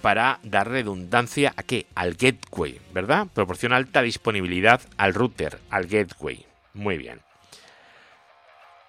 [0.00, 1.86] para dar redundancia a qué?
[1.94, 3.28] Al gateway, ¿verdad?
[3.32, 6.44] Proporciona alta disponibilidad al router, al gateway.
[6.74, 7.20] Muy bien.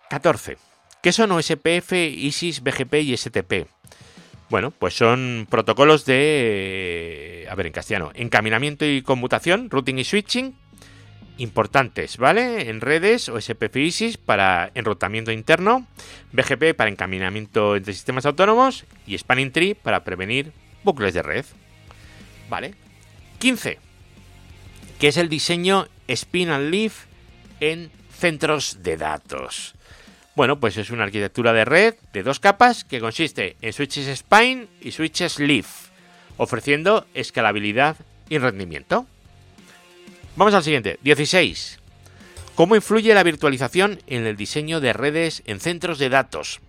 [0.09, 0.57] 14.
[1.01, 3.67] ¿Qué son OSPF, ISIS, BGP y STP?
[4.49, 10.55] Bueno, pues son protocolos de, a ver, en castellano, encaminamiento y conmutación, routing y switching,
[11.37, 12.69] importantes, ¿vale?
[12.69, 15.87] En redes, OSPF ISIS para enrutamiento interno,
[16.31, 20.51] BGP para encaminamiento entre sistemas autónomos y Spanning Tree para prevenir
[20.83, 21.45] bucles de red.
[22.49, 22.75] ¿Vale?
[23.39, 23.79] 15.
[24.99, 27.05] Que es el diseño Spin and Leaf
[27.59, 29.75] en centros de datos.
[30.35, 34.67] Bueno, pues es una arquitectura de red de dos capas que consiste en switches spine
[34.81, 35.89] y switches leaf,
[36.37, 37.97] ofreciendo escalabilidad
[38.29, 39.05] y rendimiento.
[40.35, 41.79] Vamos al siguiente, 16.
[42.55, 46.59] ¿Cómo influye la virtualización en el diseño de redes en centros de datos?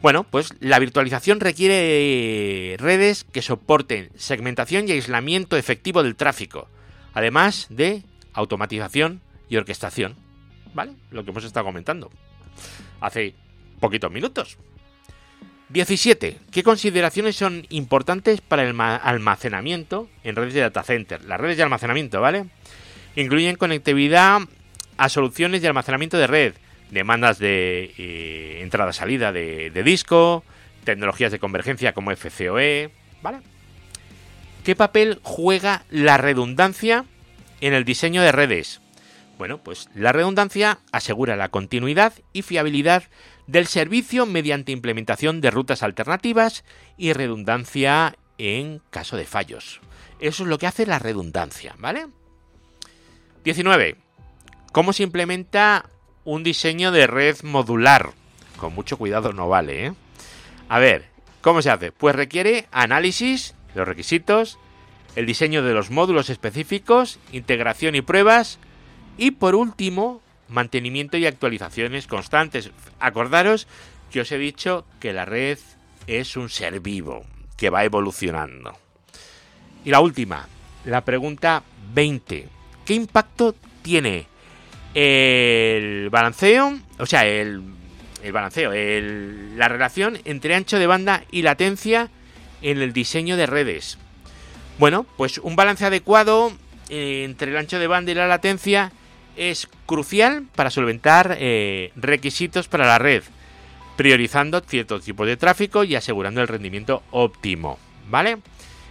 [0.00, 6.68] Bueno, pues la virtualización requiere redes que soporten segmentación y aislamiento efectivo del tráfico,
[7.12, 10.16] además de automatización y orquestación.
[10.72, 10.92] ¿Vale?
[11.10, 12.10] Lo que hemos estado comentando
[13.00, 13.34] hace
[13.80, 14.56] poquitos minutos.
[15.68, 16.38] 17.
[16.52, 21.24] ¿Qué consideraciones son importantes para el almacenamiento en redes de data center?
[21.24, 22.46] Las redes de almacenamiento, ¿vale?
[23.16, 24.40] Incluyen conectividad
[24.96, 26.54] a soluciones de almacenamiento de red,
[26.90, 30.44] demandas de eh, entrada-salida de, de disco,
[30.84, 32.90] tecnologías de convergencia como FCOE,
[33.22, 33.38] ¿vale?
[34.64, 37.04] ¿Qué papel juega la redundancia
[37.60, 38.80] en el diseño de redes?
[39.38, 43.04] Bueno, pues la redundancia asegura la continuidad y fiabilidad
[43.46, 46.64] del servicio mediante implementación de rutas alternativas
[46.96, 49.80] y redundancia en caso de fallos.
[50.20, 52.06] Eso es lo que hace la redundancia, ¿vale?
[53.44, 53.96] 19.
[54.72, 55.86] ¿Cómo se implementa
[56.24, 58.12] un diseño de red modular?
[58.56, 59.94] Con mucho cuidado no vale, ¿eh?
[60.68, 61.06] A ver,
[61.40, 61.92] ¿cómo se hace?
[61.92, 64.58] Pues requiere análisis los requisitos,
[65.14, 68.58] el diseño de los módulos específicos, integración y pruebas,
[69.16, 72.70] y por último, mantenimiento y actualizaciones constantes.
[73.00, 73.66] Acordaros
[74.10, 75.58] que os he dicho que la red
[76.06, 77.24] es un ser vivo
[77.56, 78.76] que va evolucionando.
[79.84, 80.46] Y la última,
[80.84, 81.62] la pregunta
[81.94, 82.48] 20.
[82.84, 84.26] ¿Qué impacto tiene
[84.94, 86.78] el balanceo?
[86.98, 87.62] O sea, el,
[88.22, 88.72] el balanceo,
[89.56, 92.10] la relación entre ancho de banda y latencia
[92.62, 93.98] en el diseño de redes.
[94.78, 96.52] Bueno, pues un balance adecuado
[96.88, 98.92] eh, entre el ancho de banda y la latencia
[99.36, 103.22] es crucial para solventar eh, requisitos para la red,
[103.96, 107.78] priorizando ciertos tipos de tráfico y asegurando el rendimiento óptimo.
[108.08, 108.38] ¿Vale?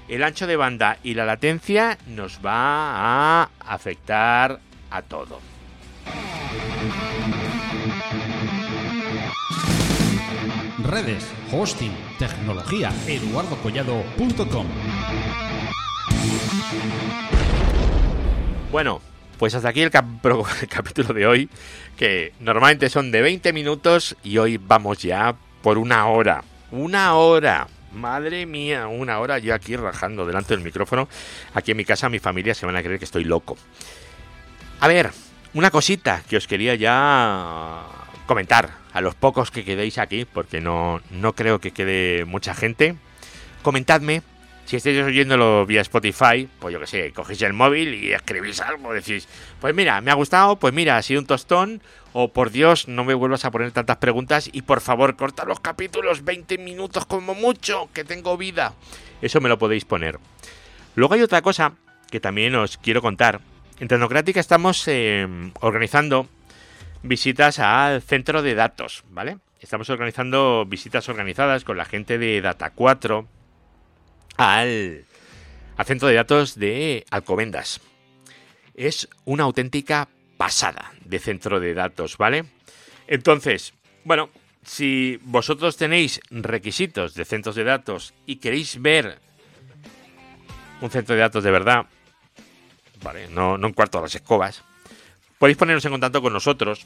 [0.08, 4.60] El ancho de banda y la latencia nos va a afectar
[4.92, 5.40] a todo.
[10.84, 14.68] Redes, hosting, tecnología, eduardocollado.com.
[18.72, 19.02] Bueno,
[19.38, 21.50] pues hasta aquí el, capítulo de hoy,
[21.98, 26.44] que normalmente son de 20 minutos y hoy vamos ya por una hora.
[26.72, 27.68] Una hora.
[27.94, 31.08] Madre mía, una hora yo aquí rajando delante del micrófono.
[31.54, 33.58] Aquí en mi casa mi familia se van a creer que estoy loco.
[34.82, 35.12] A ver,
[35.54, 37.84] una cosita que os quería ya
[38.26, 42.96] comentar a los pocos que quedéis aquí, porque no, no creo que quede mucha gente.
[43.62, 44.22] Comentadme
[44.66, 48.94] si estáis oyéndolo vía Spotify, pues yo que sé, cogéis el móvil y escribís algo,
[48.94, 49.28] decís,
[49.62, 51.82] pues mira, me ha gustado, pues mira, ha sido un tostón,
[52.14, 55.60] o por Dios, no me vuelvas a poner tantas preguntas y por favor, corta los
[55.60, 58.74] capítulos 20 minutos como mucho, que tengo vida.
[59.22, 60.20] Eso me lo podéis poner.
[60.96, 61.74] Luego hay otra cosa
[62.10, 63.42] que también os quiero contar.
[63.80, 66.28] En Tecnocrática estamos em, organizando
[67.04, 69.38] visitas al centro de datos, ¿vale?
[69.60, 73.28] Estamos organizando visitas organizadas con la gente de Data 4
[74.38, 75.06] al,
[75.86, 77.82] centro de datos de Alcobendas.
[78.76, 80.08] Es una auténtica
[80.38, 82.46] pasada de centro de datos, ¿vale?
[83.08, 83.74] Entonces,
[84.04, 84.30] bueno,
[84.64, 89.20] si vosotros tenéis requisitos de centros de datos y queréis ver
[90.82, 91.86] un centro de datos de verdad,
[93.02, 94.64] vale, no, no un cuarto de las escobas,
[95.40, 96.86] podéis poneros en contacto con nosotros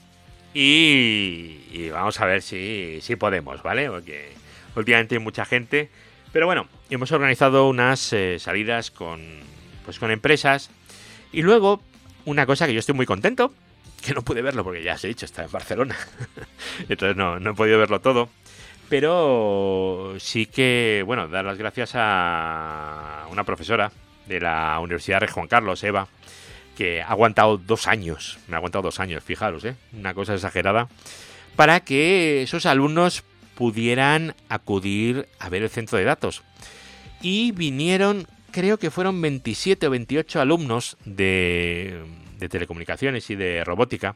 [0.54, 3.89] y, vamos a ver si, si, podemos, ¿vale?
[3.89, 4.32] Porque
[4.76, 5.89] últimamente hay mucha gente,
[6.32, 9.22] pero bueno, hemos organizado unas eh, salidas con,
[9.86, 10.70] pues con empresas
[11.32, 11.82] y luego
[12.26, 13.54] una cosa que yo estoy muy contento,
[14.06, 15.98] que no pude verlo porque ya os he dicho, está en Barcelona,
[16.90, 18.30] entonces no, no he podido verlo todo.
[18.90, 23.92] Pero sí que, bueno, dar las gracias a una profesora
[24.26, 26.08] de la Universidad de Juan Carlos, Eva,
[26.76, 29.76] que ha aguantado dos años, me ha aguantado dos años, fijaros, ¿eh?
[29.94, 30.88] una cosa exagerada,
[31.56, 33.24] para que esos alumnos
[33.60, 36.43] pudieran acudir a ver el centro de datos.
[37.22, 42.01] Y vinieron, creo que fueron 27 o 28 alumnos de,
[42.39, 44.16] de telecomunicaciones y de robótica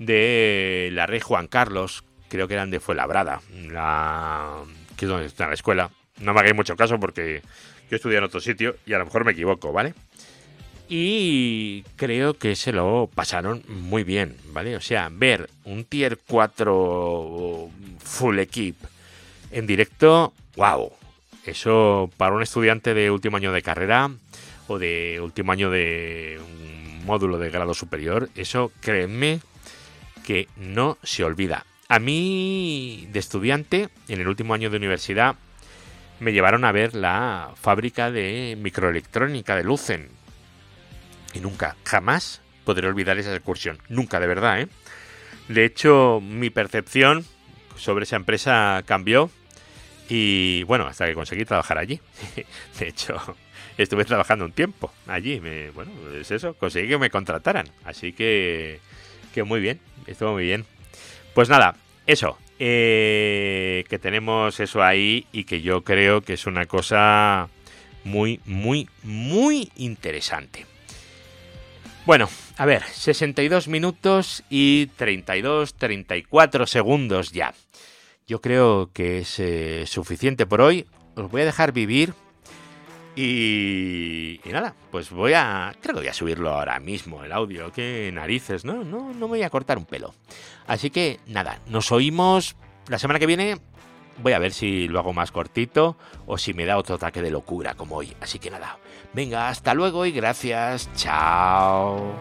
[0.00, 3.40] de la red Juan Carlos, creo que eran de Fuenlabrada,
[3.70, 4.64] la,
[4.96, 5.92] que es donde está la escuela.
[6.18, 7.42] No me hagáis mucho caso porque
[7.88, 9.94] yo estudié en otro sitio y a lo mejor me equivoco, ¿vale?
[10.88, 14.76] Y creo que se lo pasaron muy bien, ¿vale?
[14.76, 18.76] O sea, ver un Tier 4 full equip
[19.50, 20.92] en directo, wow.
[21.44, 24.10] Eso para un estudiante de último año de carrera
[24.68, 29.40] o de último año de un módulo de grado superior, eso créeme
[30.24, 31.64] que no se olvida.
[31.88, 35.36] A mí, de estudiante, en el último año de universidad,
[36.18, 40.08] me llevaron a ver la fábrica de microelectrónica de Lucen,
[41.36, 43.78] y nunca, jamás podré olvidar esa excursión.
[43.88, 44.68] Nunca, de verdad, ¿eh?
[45.48, 47.24] De hecho, mi percepción
[47.76, 49.30] sobre esa empresa cambió
[50.08, 52.00] y bueno, hasta que conseguí trabajar allí.
[52.80, 53.16] De hecho,
[53.76, 55.40] estuve trabajando un tiempo allí.
[55.40, 57.68] Me, bueno, es eso, conseguí que me contrataran.
[57.84, 58.80] Así que,
[59.34, 60.64] que muy bien, estuvo muy bien.
[61.34, 61.76] Pues nada,
[62.06, 67.48] eso, eh, que tenemos eso ahí y que yo creo que es una cosa
[68.04, 70.66] muy, muy, muy interesante.
[72.06, 77.52] Bueno, a ver, 62 minutos y 32, 34 segundos ya.
[78.28, 80.86] Yo creo que es eh, suficiente por hoy.
[81.16, 82.14] Os voy a dejar vivir.
[83.16, 85.74] Y, y, nada, pues voy a...
[85.80, 87.72] Creo que voy a subirlo ahora mismo, el audio.
[87.72, 88.84] Qué narices, ¿no?
[88.84, 90.14] No, no me voy a cortar un pelo.
[90.68, 92.54] Así que nada, nos oímos
[92.86, 93.58] la semana que viene.
[94.22, 97.32] Voy a ver si lo hago más cortito o si me da otro ataque de
[97.32, 98.14] locura como hoy.
[98.20, 98.78] Así que nada,
[99.16, 100.90] Venga, hasta luego y gracias.
[100.94, 102.12] Chao.